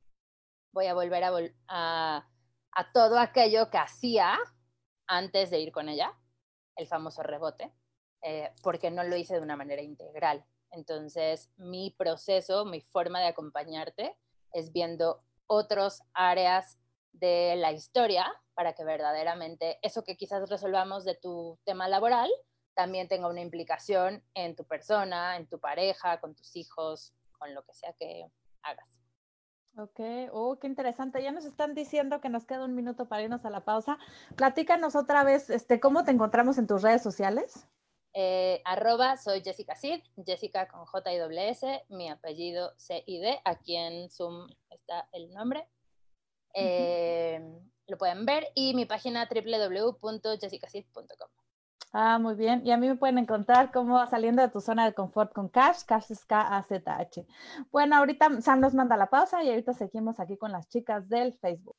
[0.71, 1.31] voy a volver a,
[1.67, 2.29] a,
[2.71, 4.37] a todo aquello que hacía
[5.07, 6.13] antes de ir con ella,
[6.75, 7.73] el famoso rebote.
[8.21, 10.43] eh, porque no lo hice de una manera integral.
[10.75, 14.15] Entonces, mi proceso, mi forma de acompañarte
[14.51, 16.77] es viendo otras áreas
[17.13, 22.29] de la historia para que verdaderamente eso que quizás resolvamos de tu tema laboral
[22.73, 27.63] también tenga una implicación en tu persona, en tu pareja, con tus hijos, con lo
[27.63, 28.29] que sea que
[28.63, 29.01] hagas.
[29.77, 29.99] Ok,
[30.31, 31.23] oh, qué interesante.
[31.23, 33.97] Ya nos están diciendo que nos queda un minuto para irnos a la pausa.
[34.35, 37.67] Platícanos otra vez, este, ¿cómo te encontramos en tus redes sociales?
[38.17, 43.41] Eh, arroba soy Jessica Cid, Jessica con J y S, mi apellido C y D,
[43.43, 45.67] aquí en Zoom está el nombre.
[46.53, 47.41] Eh,
[47.87, 51.27] lo pueden ver y mi página www.jessicacid.com.
[51.91, 52.65] Ah, muy bien.
[52.65, 55.83] Y a mí me pueden encontrar como saliendo de tu zona de confort con Cash.
[55.85, 57.25] Cash es K-A-Z-H.
[57.69, 61.33] Bueno, ahorita Sam nos manda la pausa y ahorita seguimos aquí con las chicas del
[61.33, 61.75] Facebook.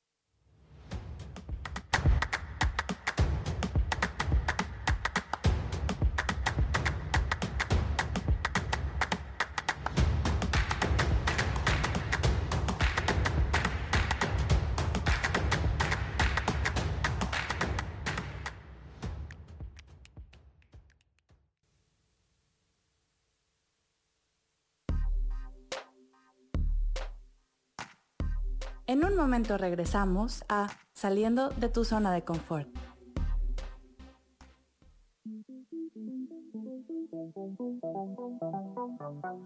[29.27, 32.69] Momento regresamos a Saliendo de tu zona de confort.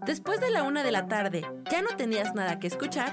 [0.05, 1.41] Después de la una de la tarde,
[1.71, 3.11] ¿ya no tenías nada que escuchar?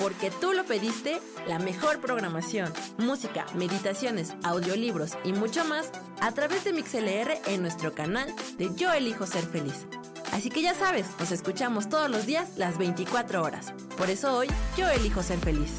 [0.00, 6.64] Porque tú lo pediste, la mejor programación, música, meditaciones, audiolibros y mucho más a través
[6.64, 9.86] de MixLR en nuestro canal de Yo Elijo Ser Feliz.
[10.40, 13.74] Así que ya sabes, nos escuchamos todos los días las 24 horas.
[13.98, 15.70] Por eso hoy yo elijo ser feliz.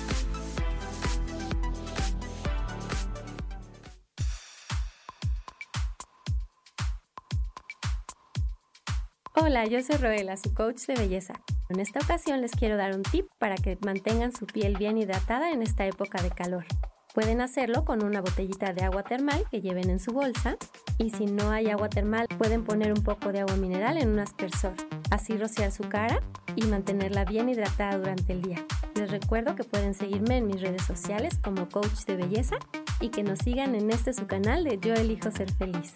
[9.33, 11.33] Hola, yo soy Roela, su coach de belleza.
[11.69, 15.49] En esta ocasión les quiero dar un tip para que mantengan su piel bien hidratada
[15.49, 16.65] en esta época de calor.
[17.13, 20.55] Pueden hacerlo con una botellita de agua termal que lleven en su bolsa
[20.97, 24.19] y si no hay agua termal pueden poner un poco de agua mineral en un
[24.19, 24.73] aspersor,
[25.09, 26.21] así rociar su cara
[26.55, 28.65] y mantenerla bien hidratada durante el día.
[28.95, 32.55] Les recuerdo que pueden seguirme en mis redes sociales como coach de belleza
[33.01, 35.95] y que nos sigan en este su canal de Yo elijo ser feliz.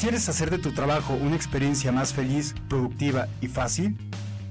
[0.00, 3.98] ¿Quieres hacer de tu trabajo una experiencia más feliz, productiva y fácil?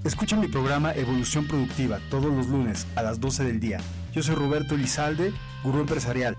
[0.03, 3.79] Escucha mi programa Evolución Productiva todos los lunes a las 12 del día.
[4.13, 5.31] Yo soy Roberto Elizalde,
[5.63, 6.35] gurú empresarial.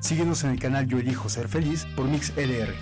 [0.00, 2.74] Síguenos en el canal Yo Elijo Ser Feliz por MixLR.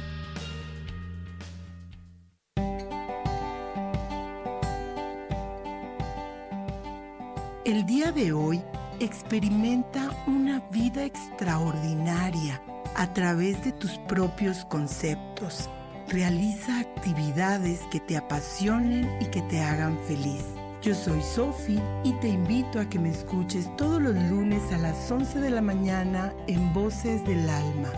[7.65, 8.61] El día de hoy
[8.99, 12.61] experimenta una vida extraordinaria
[12.99, 15.71] a través de tus propios conceptos.
[16.09, 20.45] Realiza actividades que te apasionen y que te hagan feliz.
[20.83, 25.09] Yo soy Sofi y te invito a que me escuches todos los lunes a las
[25.13, 27.93] 11 de la mañana en Voces del Alma.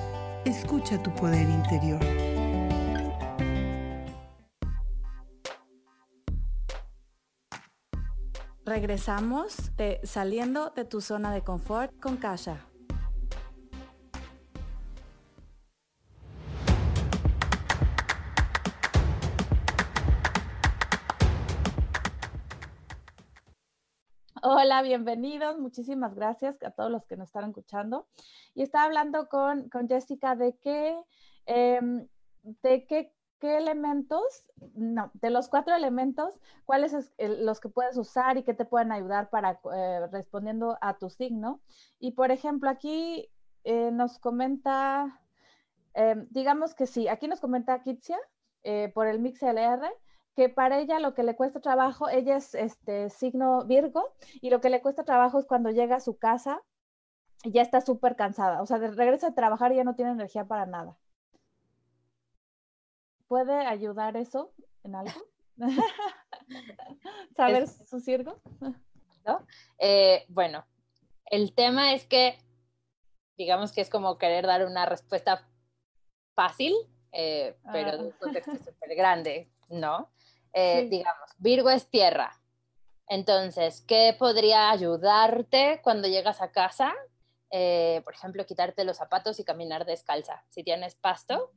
[0.44, 2.00] Escucha tu poder interior.
[8.66, 12.69] Regresamos de Saliendo de tu zona de confort con Kasha.
[24.42, 25.58] Hola, bienvenidos.
[25.58, 28.06] Muchísimas gracias a todos los que nos están escuchando.
[28.54, 30.98] Y estaba hablando con, Jessica de qué,
[31.44, 32.08] em,
[32.42, 34.22] de qué, elementos,
[34.74, 38.92] no, de los cuatro elementos, cuáles son los que puedes usar y qué te pueden
[38.92, 41.60] ayudar para eh, respondiendo a tu signo.
[41.98, 43.28] Y por ejemplo, aquí
[43.64, 45.20] eh, nos comenta,
[45.94, 48.18] em, digamos que sí, aquí nos comenta Kitsia
[48.62, 49.90] eh, por el Mix LR
[50.40, 54.62] que para ella lo que le cuesta trabajo, ella es este signo Virgo, y lo
[54.62, 56.62] que le cuesta trabajo es cuando llega a su casa
[57.44, 60.12] y ya está súper cansada, o sea, de, regresa a trabajar y ya no tiene
[60.12, 60.96] energía para nada.
[63.28, 65.12] ¿Puede ayudar eso en algo?
[67.36, 68.40] ¿Saber su Virgo?
[69.26, 69.46] ¿No?
[69.76, 70.64] Eh, bueno,
[71.26, 72.38] el tema es que,
[73.36, 75.46] digamos que es como querer dar una respuesta
[76.34, 76.74] fácil,
[77.12, 80.10] eh, pero de un contexto súper grande, ¿no?
[80.52, 82.40] Eh, digamos, Virgo es tierra.
[83.06, 86.94] Entonces, ¿qué podría ayudarte cuando llegas a casa?
[87.50, 90.44] Eh, por ejemplo, quitarte los zapatos y caminar descalza.
[90.48, 91.50] Si tienes pasto,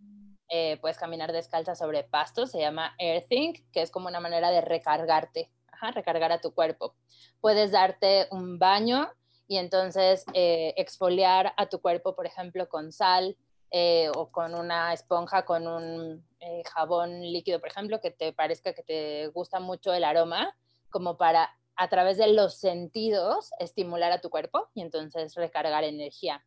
[0.50, 4.62] eh, puedes caminar descalza sobre pasto, se llama earthing, que es como una manera de
[4.62, 5.52] recargarte.
[5.94, 6.96] recargar a tu cuerpo.
[7.41, 9.12] Puedes darte un baño
[9.48, 13.36] y entonces eh, exfoliar a tu cuerpo, por ejemplo, con sal
[13.76, 18.71] eh, o con una esponja, con un eh, jabón líquido, por ejemplo, que te parezca
[18.76, 20.55] que te gusta mucho el aroma,
[20.91, 26.45] como para a través de los sentidos estimular a tu cuerpo y entonces recargar energía.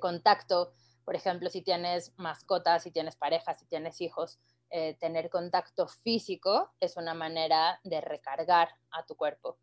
[0.00, 0.72] contacto,
[1.04, 4.38] por ejemplo, si tienes mascotas, si tienes pareja, si tienes hijos,
[4.98, 9.58] tener contacto físico es una manera de recargar a tu cuerpo,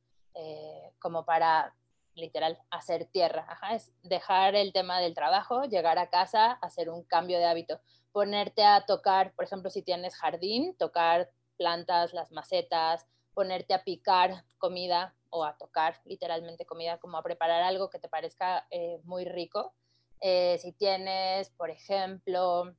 [1.00, 1.74] como para
[2.16, 3.48] literal, hacer tierra.
[3.72, 7.80] es dejar el tema del trabajo, llegar a casa, hacer un cambio de hábito,
[8.12, 14.46] ponerte a tocar, por ejemplo, si tienes jardín, tocar plantas, las macetas, ponerte a picar
[14.58, 19.26] comida o a tocar literalmente comida, como a preparar algo que te parezca eh, muy
[19.26, 19.74] rico.
[20.22, 22.74] Eh, si tienes, por ejemplo,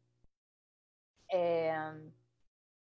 [1.29, 2.13] em,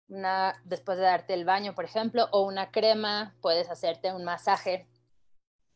[0.08, 4.88] una, después de darte el baño, por ejemplo, o una crema, puedes hacerte un masaje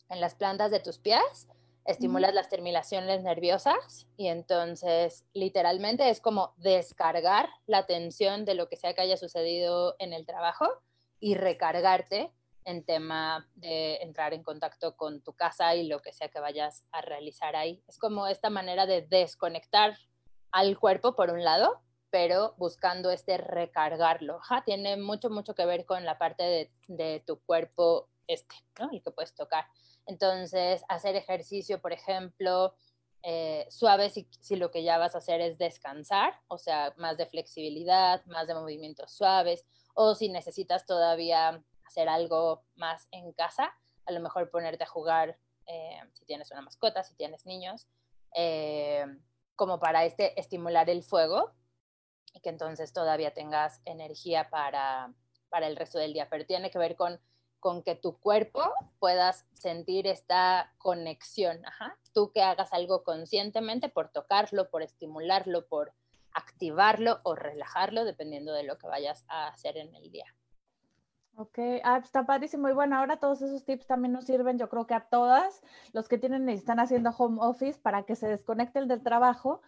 [0.10, 1.47] en las plantas de tus pies,
[1.86, 8.76] estimulas las terminaciones nerviosas y entonces literalmente es como descargar la tensión de lo que
[8.76, 10.68] sea que haya sucedido en el trabajo
[11.20, 12.32] y recargarte
[12.66, 16.86] en tema de entrar en contacto con tu casa y lo que sea que vayas
[16.91, 17.82] a realizar ahí.
[17.88, 19.97] Es como esta manera de desconectar
[20.51, 21.82] al cuerpo por un lado,
[22.12, 24.39] pero buscando este recargarlo.
[24.66, 28.89] tiene mucho, mucho que ver con la parte de, de tu cuerpo este, ¿no?
[28.91, 29.66] El que puedes tocar.
[30.10, 32.74] Entonces, hacer ejercicio, por ejemplo,
[33.22, 37.28] eh, suave si, lo que ya vas a hacer es descansar, o sea, más de
[37.28, 43.72] flexibilidad, más de movimientos suaves, o si necesitas todavía hacer algo más en casa,
[44.07, 45.38] a lo mejor ponerte a jugar
[45.68, 47.88] eh, si tienes una mascota, si tienes niños,
[48.36, 49.05] eh,
[49.55, 51.51] como para este estimular el fuego
[52.34, 55.14] y que entonces todavía tengas energía para,
[55.49, 57.22] para el resto del día, pero tiene que ver con
[57.60, 58.62] con que tu cuerpo
[58.99, 61.62] puedas sentir esta conexión.
[62.14, 65.93] Tú que hagas algo conscientemente por tocarlo, por estimularlo, por
[66.34, 70.34] activarlo o relajarlo, dependiendo de lo que vayas a hacer en el día.
[71.36, 72.68] Ok, ah, está padrísimo.
[72.68, 75.62] Y bueno, ahora todos esos tips también nos sirven, yo creo que a todas
[75.93, 79.62] los que tienen y están haciendo home office para que se desconecten del trabajo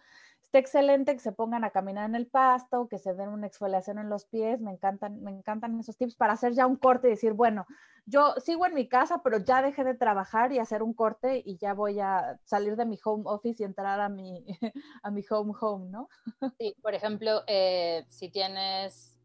[0.52, 3.98] Está excelente que se pongan a caminar en el pasto, que se den una exfoliación
[3.98, 4.60] en los pies.
[4.60, 7.66] Me encantan, me encantan esos tips para hacer ya un corte y decir, bueno,
[8.04, 11.56] yo sigo en mi casa, pero ya dejé de trabajar y hacer un corte y
[11.56, 14.44] ya voy a salir de mi home office y entrar a mi,
[15.02, 16.10] a mi home home, ¿no?
[16.60, 19.18] Sí, por ejemplo, eh, si tienes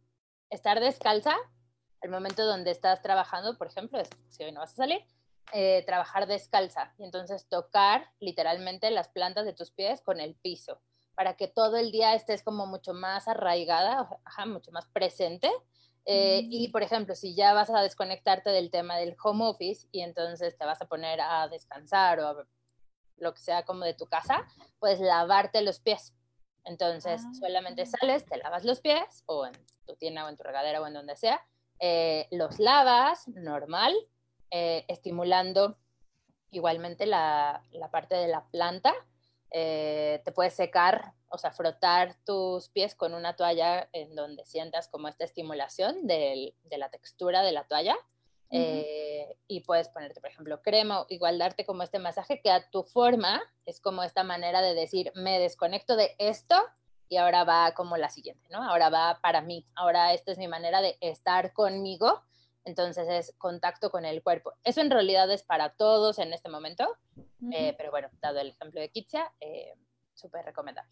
[0.49, 1.35] estar descalza,
[1.99, 3.99] el momento donde estás trabajando, por ejemplo,
[4.29, 5.01] si hoy no vas a salir,
[5.51, 10.79] eh, trabajar descalza y entonces tocar literalmente las plantas de tus pies con el piso
[11.17, 14.07] para que todo el día estés como mucho más arraigada,
[14.45, 15.51] mucho más presente.
[16.05, 16.71] Eh, y, mm.
[16.71, 20.63] por ejemplo, si ya vas a desconectarte del tema del home office y entonces te
[20.63, 22.45] vas a poner a descansar o
[23.15, 24.45] lo que sea como de tu casa,
[24.77, 26.13] puedes lavarte los pies.
[26.65, 29.53] Entonces, ah, solamente sales, te lavas los pies o en
[29.87, 31.41] tu tienda o en tu regadera o en donde sea,
[31.79, 33.95] eh, los lavas normal,
[34.51, 35.79] eh, estimulando
[36.51, 38.93] igualmente la, la, parte de la planta
[39.51, 44.87] eh, te puedes secar, o sea, frotar tus pies con una toalla en donde sientas
[44.87, 47.97] como esta estimulación de la textura de la toalla.
[48.49, 52.83] Eh, y puedes ponerte, por ejemplo, crema, igual darte como este masaje que a tu
[52.83, 56.55] forma es como esta manera de decir, me desconecto de esto
[57.09, 58.63] y ahora va como la siguiente, ¿no?
[58.63, 62.23] Ahora va para mí, ahora esta es mi manera de estar conmigo
[62.67, 64.53] entonces es contacto con el cuerpo.
[64.63, 66.85] Eso en realidad es para todos en este momento,
[67.51, 69.73] eh, pero bueno, dado el ejemplo de Kitsia, eh,
[70.13, 70.91] súper recomendable.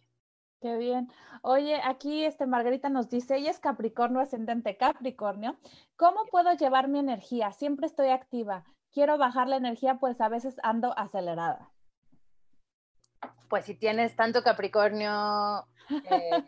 [0.61, 1.11] Qué bien.
[1.41, 5.57] Oye, aquí este Margarita nos dice, ella es Capricornio, ascendente Capricornio.
[5.97, 7.51] ¿Cómo puedo llevar mi energía?
[7.51, 8.63] Siempre estoy activa.
[8.91, 11.71] Quiero bajar la energía, pues a veces ando acelerada.
[13.49, 15.67] Pues si tienes tanto Capricornio,
[16.09, 16.43] eh,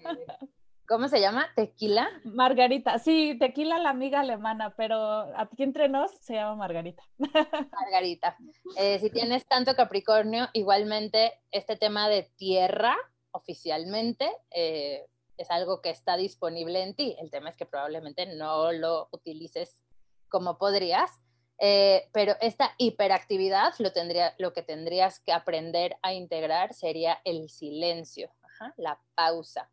[0.87, 1.49] ¿Cómo se llama?
[1.53, 2.09] ¿Tequila?
[2.23, 4.97] Margarita, sí, tequila la amiga alemana, pero
[5.35, 7.03] aquí entre nos se llama Margarita.
[7.73, 8.37] Margarita.
[8.77, 12.95] Eh, si tienes tanto Capricornio, igualmente este tema de tierra
[13.31, 17.17] oficialmente eh, es algo que está disponible en ti.
[17.19, 19.83] El tema es que probablemente no lo utilices
[20.29, 21.11] como podrías,
[21.59, 27.49] eh, pero esta hiperactividad lo, tendría, lo que tendrías que aprender a integrar sería el
[27.49, 28.31] silencio,
[28.77, 29.69] la pausa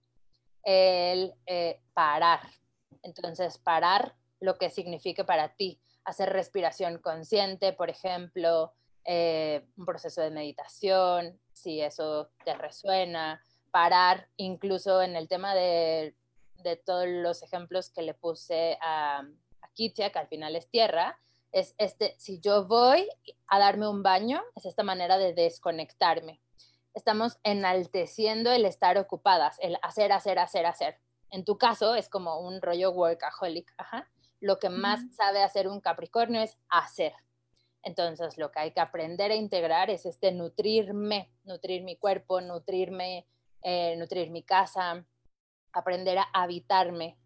[0.65, 2.41] el eh, parar.
[3.03, 8.73] Entonces, parar lo que signifique para ti, hacer respiración consciente, por ejemplo,
[9.05, 16.15] eh, un proceso de meditación, si eso te resuena, parar incluso en el tema de,
[16.87, 19.23] todos los ejemplos que le puse a,
[19.75, 21.19] Kitia, que al final es tierra,
[21.51, 23.09] es este, si yo voy
[23.49, 26.41] a darme un baño, es esta manera de desconectarme.
[26.95, 30.99] Estamos enalteciendo el estar ocupadas, el hacer, hacer, hacer, hacer.
[31.31, 34.09] En tu caso es como un rollo workaholic, ajá.
[34.41, 37.13] Lo que más sabe hacer un Capricornio es hacer.
[37.83, 43.27] Entonces, lo que hay que aprender a integrar es este nutrirme, nutrir mi cuerpo, nutrirme,
[43.63, 45.05] eh, nutrir mi casa,
[45.73, 47.19] aprender a habitarme.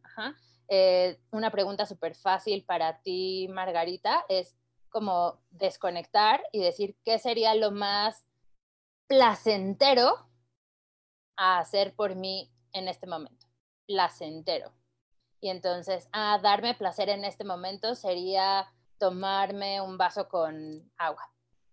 [0.69, 4.57] Eh, una pregunta súper fácil para ti, Margarita, es
[4.89, 8.25] como desconectar y decir qué sería lo más
[9.09, 10.29] placentero
[11.37, 13.47] a hacer por mí en este momento.
[13.87, 14.73] Placentero.
[15.41, 21.23] Y entonces, a darme placer en este momento sería tomarme un vaso con agua.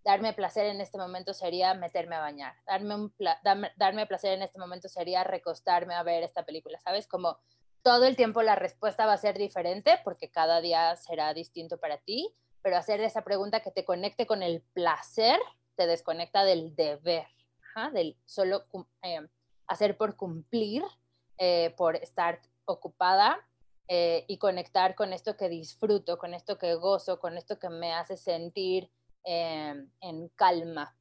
[0.04, 2.54] Darme placer en este momento sería meterme a bañar.
[2.64, 3.14] Darme, un
[3.76, 7.08] darme, placer en este momento sería recostarme a ver esta película, ¿sabes?
[7.08, 7.38] Como
[7.82, 11.98] todo el tiempo la respuesta va a ser diferente porque cada día será distinto para
[11.98, 12.32] ti,
[12.62, 15.40] pero hacer esa pregunta que te conecte con el placer
[15.76, 17.26] te desconecta del deber,
[17.92, 18.64] del solo
[19.02, 19.28] eh,
[19.66, 20.82] hacer por cumplir,
[21.38, 23.46] eh, por estar ocupada
[23.88, 27.92] eh, y conectar con esto que disfruto, con esto que gozo, con esto que me
[27.92, 28.90] hace sentir
[29.24, 30.96] em, en calma.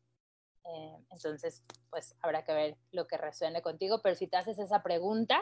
[1.11, 5.39] Entonces, pues habrá que ver lo que resuene contigo, pero si te haces esa pregunta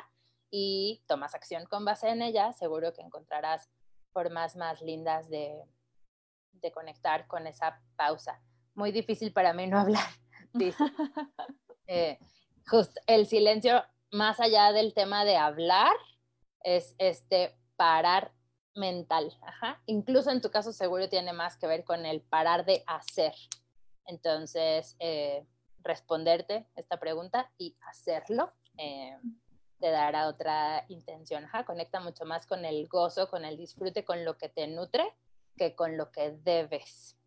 [0.51, 3.69] y tomas acción con base en ella, seguro que encontrarás
[4.11, 5.63] formas más lindas de,
[6.51, 8.41] de conectar con esa pausa.
[8.75, 10.07] Muy difícil para mí no hablar,
[10.53, 10.83] dice.
[11.87, 12.17] Eh,
[12.65, 15.93] justo el silencio, más allá del tema de hablar,
[16.63, 18.31] es este parar
[18.75, 19.31] mental.
[19.85, 23.33] Incluso en tu caso seguro tiene más que ver con el parar de hacer.
[24.05, 25.45] Entonces, eh,
[25.83, 29.17] responderte esta pregunta y hacerlo eh,
[29.79, 31.45] te dará otra intención.
[31.65, 35.13] Conecta mucho más con el gozo, con el disfrute, con lo que te nutre,
[35.57, 37.17] que con lo que debes.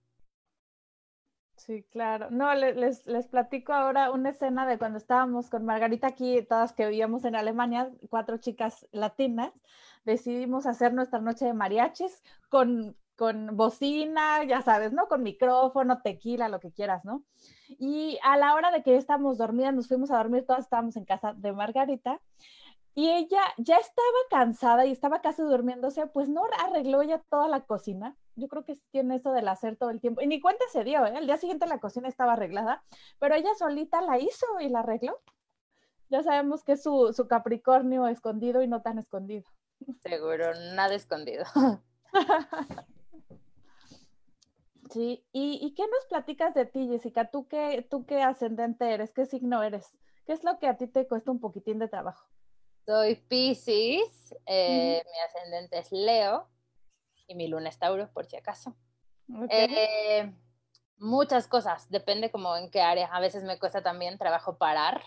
[1.56, 2.30] Sí, claro.
[2.30, 6.86] No, les, les, platico ahora una escena de cuando estábamos con Margarita aquí, todas que
[6.86, 9.52] vivíamos en Alemania, cuatro chicas latinas,
[10.04, 15.08] decidimos hacer nuestra noche de mariachis con, con bocina, ya sabes, ¿no?
[15.08, 17.24] Con micrófono, tequila, lo que quieras, ¿no?
[17.68, 21.06] Y a la hora de que estábamos dormidas, nos fuimos a dormir, todas estábamos en
[21.06, 22.20] casa de Margarita,
[22.94, 27.60] y ella ya estaba cansada y estaba casi durmiéndose, pues no arregló ya toda la
[27.60, 28.16] cocina.
[28.36, 30.20] Yo creo que tiene eso del hacer todo el tiempo.
[30.20, 31.14] Y ni cuenta se dio, ¿eh?
[31.16, 32.84] El día siguiente la cocina estaba arreglada,
[33.18, 35.18] pero ella solita la hizo y la arregló.
[36.10, 39.44] Ya sabemos que es su, su Capricornio escondido y no tan escondido.
[40.02, 41.44] Seguro, nada escondido.
[44.92, 47.28] Sí, ¿Y, ¿y, qué nos platicas de ti, Jessica?
[47.28, 49.12] ¿Tú qué, ¿Tú qué ascendente eres?
[49.12, 49.92] ¿Qué signo eres?
[50.24, 52.24] ¿Qué es lo que a ti te cuesta un poquitín de trabajo?
[52.86, 56.48] Soy Pisces, eh, mi ascendente es Leo
[57.26, 58.74] y mi luna es Tauro, por si acaso.
[59.50, 60.32] Eh,
[60.98, 63.06] muchas cosas, depende como en qué área.
[63.08, 65.02] A veces me cuesta también trabajo parar,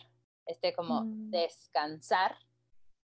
[0.45, 1.31] este como mm.
[1.31, 2.35] descansar.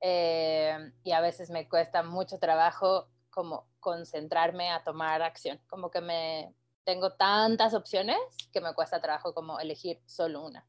[0.00, 5.60] Eh, y a veces me cuesta mucho trabajo como concentrarme a tomar acción.
[5.68, 6.54] Como que me
[6.84, 8.18] tengo tantas opciones
[8.52, 10.66] que me cuesta trabajo como elegir solo una.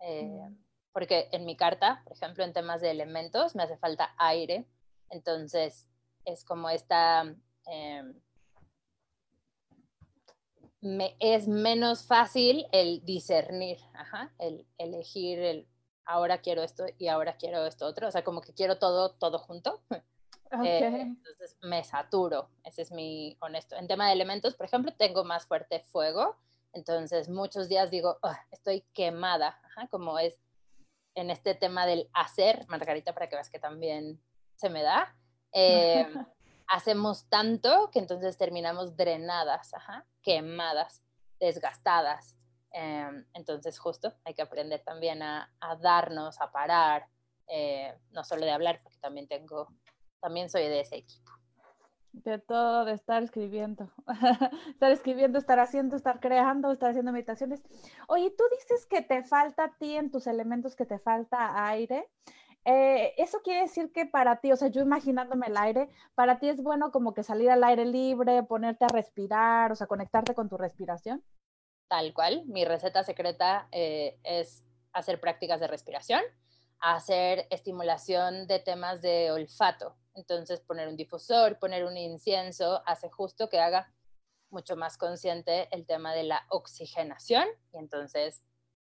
[0.00, 0.54] Mm
[0.92, 4.66] porque en mi carta, por ejemplo, en temas de elementos, me hace falta aire,
[5.10, 5.88] entonces
[6.24, 7.34] es como esta...
[7.66, 8.14] Em,
[10.80, 13.78] me, es menos fácil el discernir,
[14.38, 15.68] el elegir el
[16.04, 19.38] ahora quiero esto y ahora quiero esto otro, o sea, como que quiero todo, todo
[19.38, 19.82] junto.
[20.62, 23.74] Eh, entonces me saturo, ese es mi honesto.
[23.74, 26.36] En tema de elementos, por ejemplo, tengo más fuerte fuego,
[26.74, 28.18] entonces muchos días digo,
[28.50, 29.58] estoy quemada,
[29.90, 30.38] como es
[31.14, 34.20] en este tema del hacer, Margarita, para que veas que también
[34.56, 35.16] se me da,
[35.54, 36.06] eh,
[36.72, 39.72] hacemos tanto que entonces terminamos drenadas,
[40.22, 41.02] quemadas,
[41.38, 42.38] desgastadas.
[42.70, 45.52] Em, entonces justo hay que aprender también a,
[45.82, 47.06] darnos, a parar,
[47.46, 49.68] eh, no solo de hablar, porque también tengo,
[50.20, 51.30] también soy de ese equipo.
[52.12, 53.90] De todo, de estar escribiendo,
[54.70, 57.62] estar escribiendo, estar haciendo, estar creando, estar haciendo meditaciones.
[58.08, 62.08] Oye, tú dices que te falta a ti en tus elementos, que te falta aire.
[62.64, 66.48] Eh, eso quiere decir que para ti, o sea, yo imaginándome el aire, para ti
[66.48, 70.48] es bueno como que salir al aire libre, ponerte a respirar, o sea, conectarte con
[70.48, 71.24] tu respiración.
[71.88, 76.22] Tal cual, mi receta secreta eh, es hacer prácticas de respiración,
[76.78, 83.48] hacer estimulación de temas de olfato, entonces poner un difusor, poner un incienso, hace justo
[83.48, 83.92] que haga
[84.50, 88.44] mucho más consciente el tema de la oxigenación y entonces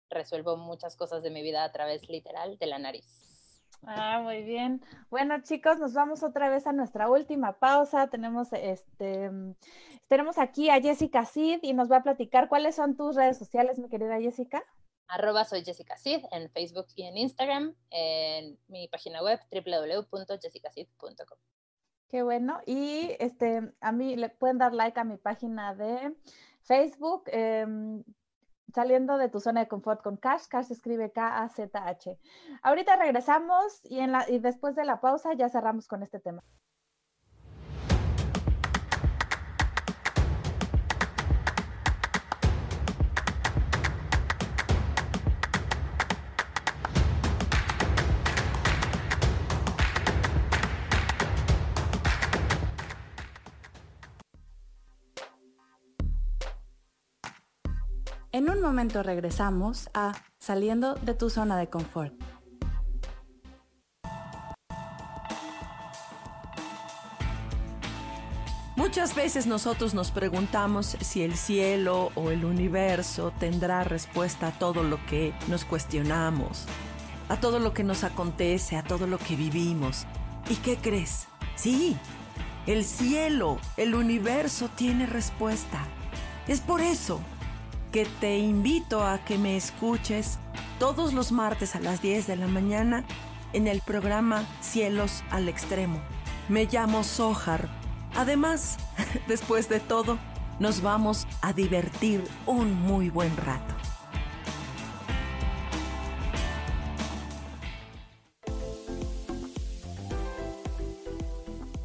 [0.09, 3.24] resuelvo muchas cosas de mi vida a través literal de la nariz.
[3.87, 4.81] Ah, muy bien.
[5.09, 8.07] Bueno, chicos, nos vamos otra vez a nuestra última pausa.
[8.07, 9.29] Tenemos este
[10.07, 13.79] tenemos aquí a Jessica Cid y nos va a platicar cuáles son tus redes sociales,
[13.79, 14.63] mi querida Jessica.
[15.07, 21.37] Arroba soy Jessica Cid en Facebook y en Instagram, en mi página web www.jessicacid.com.
[22.09, 22.59] Qué bueno.
[22.65, 26.15] Y este, a mí le pueden dar like a mi página de
[26.61, 27.23] Facebook.
[27.27, 28.03] Em,
[28.73, 30.47] saliendo de tu zona de confort con Cash.
[30.49, 32.17] Cash escribe K-A-Z-H.
[32.63, 36.43] Ahorita regresamos y después de la pausa ya cerramos con este tema.
[58.35, 62.13] En un momento regresamos a Saliendo de tu zona de confort.
[68.75, 74.83] Muchas veces nosotros nos preguntamos si el cielo o el universo tendrá respuesta a todo
[74.83, 76.65] lo que nos cuestionamos,
[77.29, 80.05] a todo lo que nos acontece, a todo lo que vivimos.
[80.49, 81.29] ¿Y qué crees?
[81.55, 81.95] Sí,
[82.67, 85.87] el cielo, el universo tiene respuesta.
[86.49, 87.21] Es por eso
[87.95, 90.37] que te invito a que me escuches
[90.79, 93.05] todos los martes a las 10 de la mañana
[93.53, 96.01] en el programa Cielos al Extremo.
[96.49, 97.69] Me llamo Sohar.
[98.13, 98.75] Además,
[99.29, 100.19] después de todo,
[100.59, 103.73] nos vamos a divertir un muy buen rato.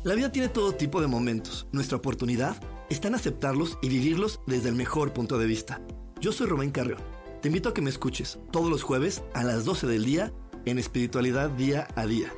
[0.02, 1.68] La vida tiene todo tipo de momentos.
[1.70, 2.56] Nuestra oportunidad
[2.88, 5.80] está en aceptarlos y vivirlos desde el mejor punto de vista.
[6.20, 7.00] Yo soy Rubén Carrión.
[7.40, 10.30] Te invito a que me escuches todos los jueves a las 12 del día
[10.66, 12.30] en Espiritualidad Día a Día,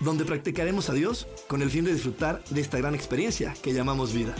[0.00, 4.12] donde practicaremos a Dios con el fin de disfrutar de esta gran experiencia que llamamos
[4.12, 4.34] vida.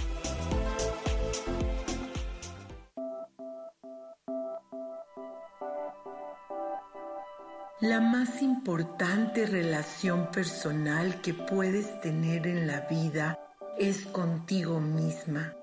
[7.80, 13.38] La más importante relación personal que puedes tener en la vida
[13.78, 15.54] es contigo misma.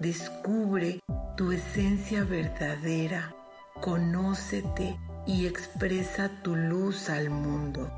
[0.00, 0.98] Descubre
[1.36, 3.32] tu esencia verdadera,
[3.80, 7.92] conócete y expresa tu luz al mundo.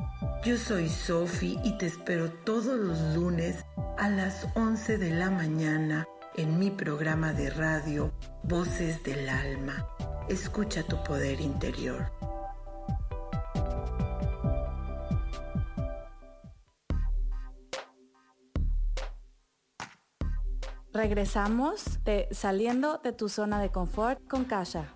[0.45, 3.65] Yo soy Sophie y te espero todos los lunes
[3.97, 9.89] a las 11 de la mañana en mi programa de radio Voces del Alma.
[10.29, 12.13] Escucha tu poder interior.
[20.97, 24.96] Regresamos de saliendo de tu zona de confort con Kasha.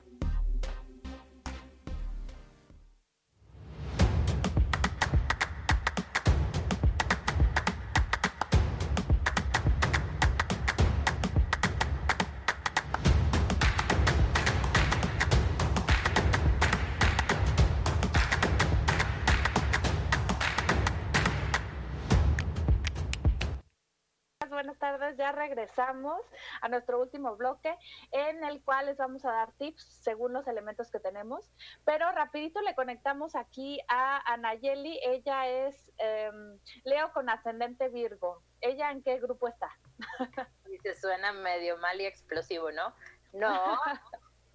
[25.16, 26.20] Ya regresamos
[26.60, 27.76] a nuestro último bloque
[28.12, 31.50] en el cual les vamos a dar tips según los elementos que tenemos.
[31.84, 34.98] Pero rapidito le conectamos aquí a Anayeli.
[35.02, 38.42] Ella es em, Leo con ascendente Virgo.
[38.60, 39.70] ¿Ella en qué grupo está?
[40.82, 42.94] se suena medio mal y explosivo, ¿no?
[43.32, 43.78] No,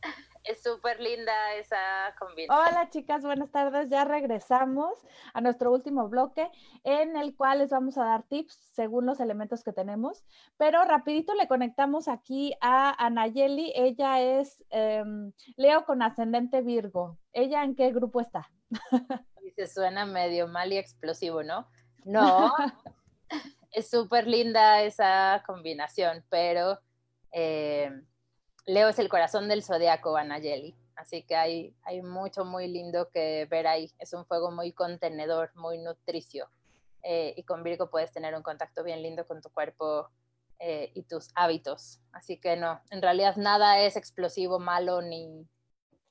[0.45, 2.67] Es súper linda esa combinación.
[2.67, 3.89] Hola chicas, buenas tardes.
[3.89, 4.93] Ya regresamos
[5.33, 6.51] a nuestro último bloque
[6.83, 10.23] en el cual les vamos a dar tips según los elementos que tenemos.
[10.57, 13.73] Pero rapidito le conectamos aquí a Anayeli.
[13.75, 17.17] Ella es em, Leo con ascendente Virgo.
[17.33, 18.47] ¿Ella en qué grupo está?
[19.55, 21.67] Se suena medio mal y explosivo, ¿no?
[22.03, 22.53] No,
[23.71, 26.79] es súper linda esa combinación, pero...
[27.31, 27.91] Eh,
[28.67, 30.75] Leo es el corazón del zodiaco, Anayeli.
[30.95, 33.91] Así que hay, hay mucho muy lindo que ver ahí.
[33.99, 36.49] Es un fuego muy contenedor, muy nutricio.
[37.03, 40.09] Eh, y con Virgo puedes tener un contacto bien lindo con tu cuerpo
[40.57, 41.99] eh, y tus hábitos.
[42.11, 45.47] Así que no, en realidad nada es explosivo, malo, ni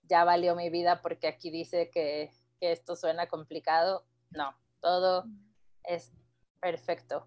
[0.02, 2.30] ya valió mi vida porque aquí dice que,
[2.60, 4.04] que esto suena complicado.
[4.30, 5.24] No, todo
[5.82, 6.12] es
[6.60, 7.26] perfecto.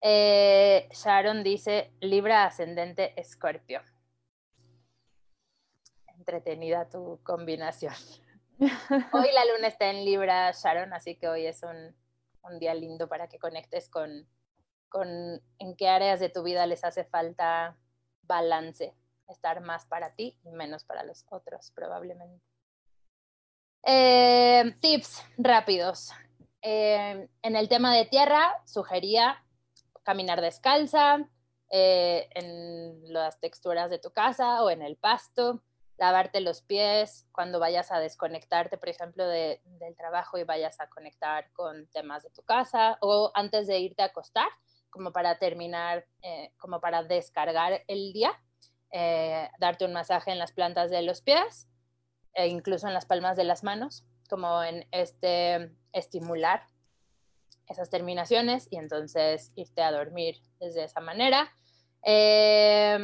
[0.00, 3.80] Eh, Sharon dice Libra ascendente Escorpio
[6.26, 7.94] entretenida tu combinación.
[9.12, 11.94] Hoy la luna está en Libra, Sharon, así que hoy es un,
[12.58, 14.26] día lindo para que conectes con,
[14.88, 15.08] con
[15.58, 17.76] en qué áreas de tu vida les hace falta
[18.22, 18.94] balance,
[19.28, 22.44] estar más para ti y menos para los otros, probablemente.
[23.84, 26.12] Eh, tips rápidos.
[26.62, 29.44] Eh, en el tema de tierra, sugería
[30.02, 31.28] caminar descalza,
[31.70, 35.62] eh, en las texturas de tu casa o en el pasto,
[35.98, 41.50] lavarte los pies cuando vayas a desconectarte, por ejemplo, del trabajo y vayas a conectar
[41.52, 44.48] con temas de tu casa o antes de irte a acostar,
[44.90, 48.32] como para terminar, eh, como para descargar el día,
[48.92, 51.68] eh, darte un masaje en las plantas de los pies
[52.34, 56.66] e incluso en las palmas de las manos, como en este estimular
[57.68, 61.50] esas terminaciones y entonces irte a dormir desde esa manera.
[62.02, 62.98] Eh,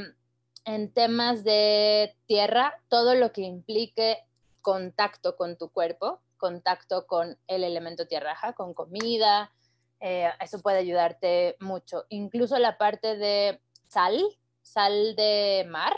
[0.65, 4.19] en temas de tierra, todo lo que implique
[4.61, 9.53] contacto con tu cuerpo, contacto con el elemento tierraja, con comida,
[10.01, 12.05] eh, eso puede ayudarte mucho.
[12.09, 14.21] Incluso la parte de sal,
[14.61, 15.97] sal de mar,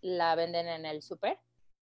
[0.00, 1.38] la venden en el súper,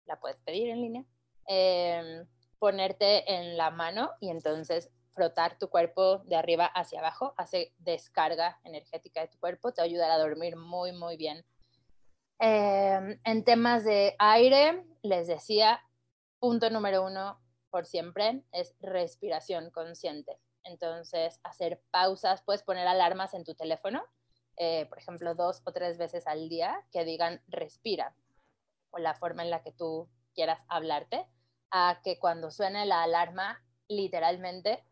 [0.05, 1.05] la puedes pedir en línea,
[1.47, 2.27] em,
[2.59, 8.59] ponerte en la mano y entonces frotar tu cuerpo de arriba hacia abajo, hace descarga
[8.63, 11.45] energética de tu cuerpo, te va a ayudar a dormir muy, muy bien.
[12.39, 15.81] Em, en temas de aire, les decía,
[16.39, 20.39] punto número uno por siempre es respiración consciente.
[20.63, 24.03] Entonces, hacer pausas, puedes poner alarmas en tu teléfono,
[24.57, 28.15] eh, por ejemplo, dos o tres veces al día que digan respira
[28.91, 31.27] o la forma en la que tú quieras hablarte,
[31.71, 34.83] a que cuando suene la alarma, literalmente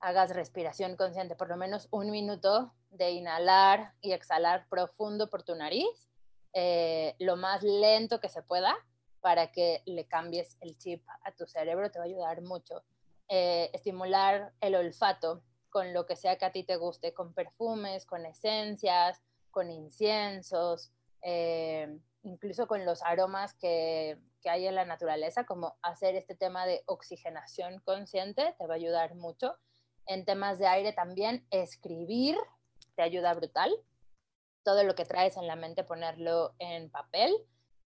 [0.00, 5.54] hagas respiración consciente, por lo menos un minuto de inhalar y exhalar profundo por tu
[5.54, 6.11] nariz,
[6.52, 8.76] eh, lo más lento que se pueda
[9.20, 12.82] para que le cambies el chip a tu cerebro, te va a ayudar mucho.
[13.28, 18.04] Eh, estimular el olfato con lo que sea que a ti te guste, con perfumes,
[18.04, 20.92] con esencias, con inciensos,
[21.22, 26.66] eh, incluso con los aromas que, que hay en la naturaleza, como hacer este tema
[26.66, 29.56] de oxigenación consciente, te va a ayudar mucho
[30.06, 32.36] en temas de aire también, escribir
[32.94, 33.72] te ayuda brutal.
[34.64, 37.34] Todo lo que traes en la mente, ponerlo en papel.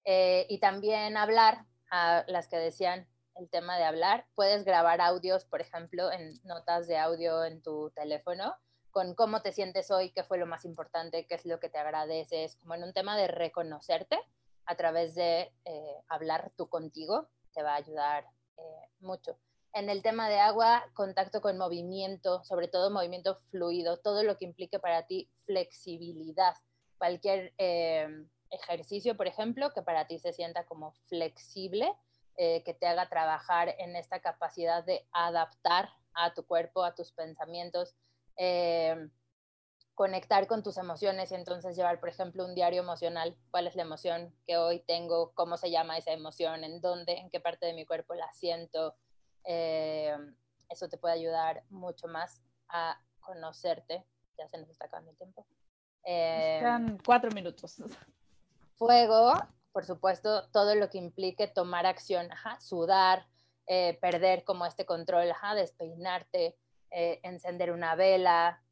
[0.04, 4.26] Eh, y también hablar, a las que decían el tema de hablar.
[4.34, 8.54] Puedes grabar audios, por ejemplo, en notas de audio en tu teléfono,
[8.90, 11.78] con cómo te sientes hoy, qué fue lo más importante, qué es lo que te
[11.78, 14.18] agradeces, como en un tema de reconocerte
[14.64, 18.24] a través de eh, hablar tú contigo, te va a ayudar
[18.56, 19.38] eh, mucho
[19.76, 24.46] en el tema de agua, contacto con movimiento, sobre todo movimiento fluido, todo lo que
[24.46, 26.54] implique para ti flexibilidad.
[26.99, 28.09] Cualquier eh,
[28.51, 31.92] ejercicio, por ejemplo, que para ti se sienta como flexible,
[32.36, 37.12] eh, que te haga trabajar en esta capacidad de adaptar a tu cuerpo, a tus
[37.12, 37.94] pensamientos,
[38.36, 39.09] eh,
[39.94, 43.36] conectar con tus emociones y entonces llevar, por ejemplo, un diario emocional.
[43.51, 45.32] ¿Cuál es la emoción que hoy tengo?
[45.34, 46.64] ¿Cómo se llama esa emoción?
[46.64, 47.14] ¿En dónde?
[47.14, 48.94] ¿En qué parte de mi cuerpo la siento?
[49.44, 54.05] Eso te puede ayudar mucho más a conocerte.
[54.38, 55.47] Ya se nos está acabando el tiempo.
[56.07, 56.62] Eh,
[57.04, 57.76] cuatro minutos.
[58.78, 59.34] Fuego,
[59.72, 62.28] por supuesto, todo lo que implique tomar acción,
[62.61, 63.26] sudar,
[63.66, 66.57] eh, perder como este control, despeinarte,
[66.90, 68.62] eh, encender una vela,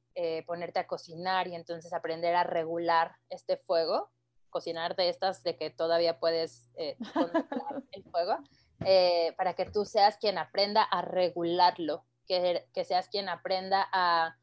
[0.47, 4.12] ponerte a cocinar y entonces aprender a regular este fuego,
[4.49, 6.70] cocinar de estas de que todavía puedes
[7.14, 8.39] controlar el fuego.
[8.87, 14.37] Eh, para que tú seas quien aprenda a regularlo, que, seas quien aprenda a,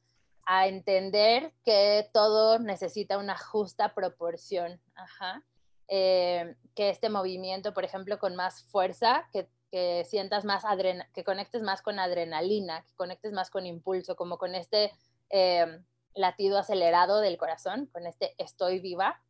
[0.47, 4.81] entender que todo necesita una justa proporción.
[5.87, 9.47] Eh, que este movimiento, por ejemplo, con más fuerza, que,
[10.05, 14.53] sientas más adrenalina, que conectes más con adrenalina, que conectes más con impulso, como con
[14.53, 14.91] este
[15.29, 15.81] eh,
[16.13, 19.21] latido acelerado del corazón, con este estoy viva,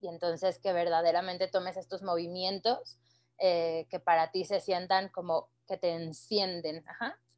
[0.00, 2.98] y entonces que verdaderamente tomes estos movimientos
[3.38, 6.84] eh, que para ti se sientan como que te encienden,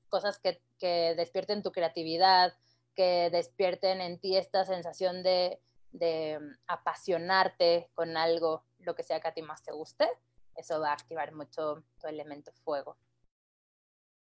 [0.08, 0.60] cosas que,
[1.16, 2.54] despierten tu creatividad,
[2.94, 5.60] que despierten en ti esta sensación de,
[5.92, 10.08] mm, apasionarte con algo, lo que sea que a ti más te guste,
[10.56, 12.96] eso va a activar mucho tu elemento fuego.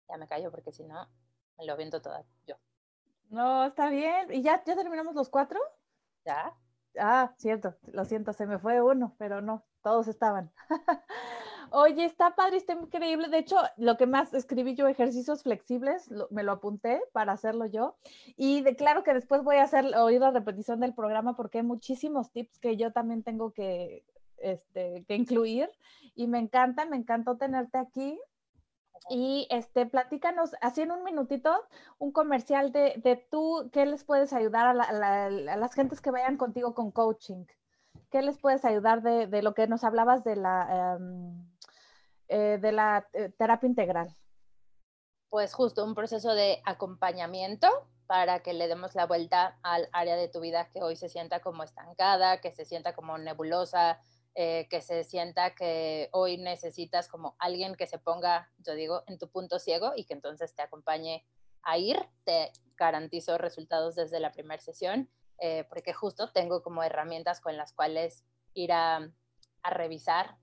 [0.10, 1.08] Ya me callo porque si no,
[1.58, 2.56] me lo viento todo yo.
[3.30, 4.32] No, está bien.
[4.34, 5.60] ¿Y ya, ya terminamos los cuatro?
[6.26, 6.54] Ya.
[7.00, 10.52] Ah, cierto, lo siento, se me fue uno, pero no, todos estaban.
[11.74, 13.30] Oye, está padre, está increíble.
[13.30, 17.96] De hecho, lo que más escribí yo, ejercicios flexibles, me lo apunté para hacerlo yo.
[18.36, 21.64] Y de, claro que después voy a hacer oír la repetición del programa porque hay
[21.64, 24.04] muchísimos tips que yo también tengo que,
[24.40, 25.70] este, que incluir.
[26.14, 28.20] Y me encanta, me encantó tenerte aquí.
[29.10, 31.56] Y este, platícanos, así en un minutito,
[32.00, 36.76] un comercial de, de tú, ¿qué les puedes ayudar a, las gentes que vayan contigo
[36.76, 37.46] con coaching?
[38.10, 41.51] ¿Qué les puedes ayudar de, de lo que nos hablabas de la, em,
[42.32, 44.16] eh, de la eh, terapia integral?
[45.30, 47.70] pues justo un proceso de acompañamiento
[48.06, 51.40] para que le demos la vuelta al área de tu vida que hoy se sienta
[51.40, 54.02] como estancada, que se sienta como nebulosa,
[54.36, 59.18] eh, que se sienta que hoy necesitas como alguien que se ponga, yo digo, en
[59.18, 61.26] tu punto ciego y que entonces te acompañe
[61.64, 61.98] a ir.
[62.26, 65.10] Te garantizo resultados desde la primera sesión,
[65.70, 69.10] porque justo tengo como herramientas con las cuales ir a,
[69.64, 70.38] revisar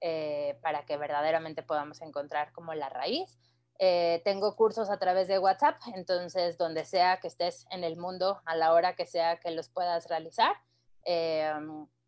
[0.00, 3.38] eh, para que verdaderamente podamos encontrar como la raíz.
[3.78, 8.40] Eh, tengo cursos a través de WhatsApp, entonces donde sea que estés en el mundo,
[8.44, 10.56] a la hora que sea que los puedas realizar,
[11.04, 11.52] eh,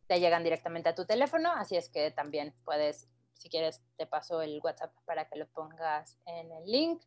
[0.07, 4.41] te llegan directamente a tu teléfono, así es que también puedes, si quieres, te paso
[4.41, 7.03] el WhatsApp para que lo pongas en el link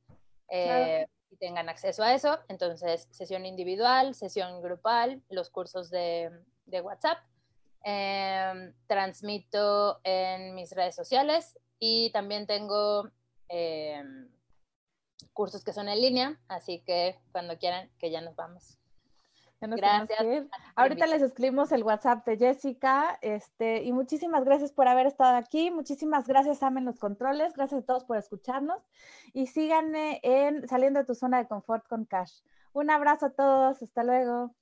[1.32, 2.40] y tengan acceso a eso.
[2.50, 6.30] Entonces, sesión individual, sesión grupal, los cursos de,
[6.66, 7.18] de WhatsApp.
[8.88, 13.10] Transmito en mis redes sociales y también tengo
[15.34, 18.78] cursos que son en línea, así que cuando quieran que ya nos vamos.
[19.60, 20.48] gracias.
[20.76, 25.72] Ahorita les escribimos el WhatsApp de Jessica, este, y muchísimas gracias por haber estado aquí,
[25.72, 28.82] muchísimas gracias Amen los controles, gracias a todos por escucharnos
[29.34, 32.42] y síganme en Saliendo de tu zona de confort con Cash.
[32.74, 34.56] Un abrazo a todos, hasta luego.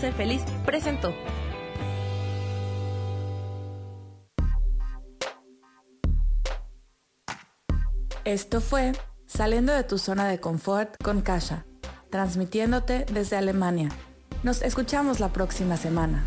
[0.00, 1.14] Ser feliz presentó.
[8.24, 8.92] Esto fue
[9.26, 11.64] Saliendo de tu zona de confort con Kasha,
[12.10, 13.90] transmitiéndote desde Alemania.
[14.42, 16.24] Nos escuchamos la próxima semana.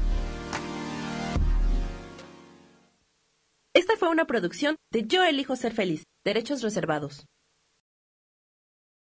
[3.74, 7.26] Esta fue una producción de Yo elijo ser feliz, derechos reservados.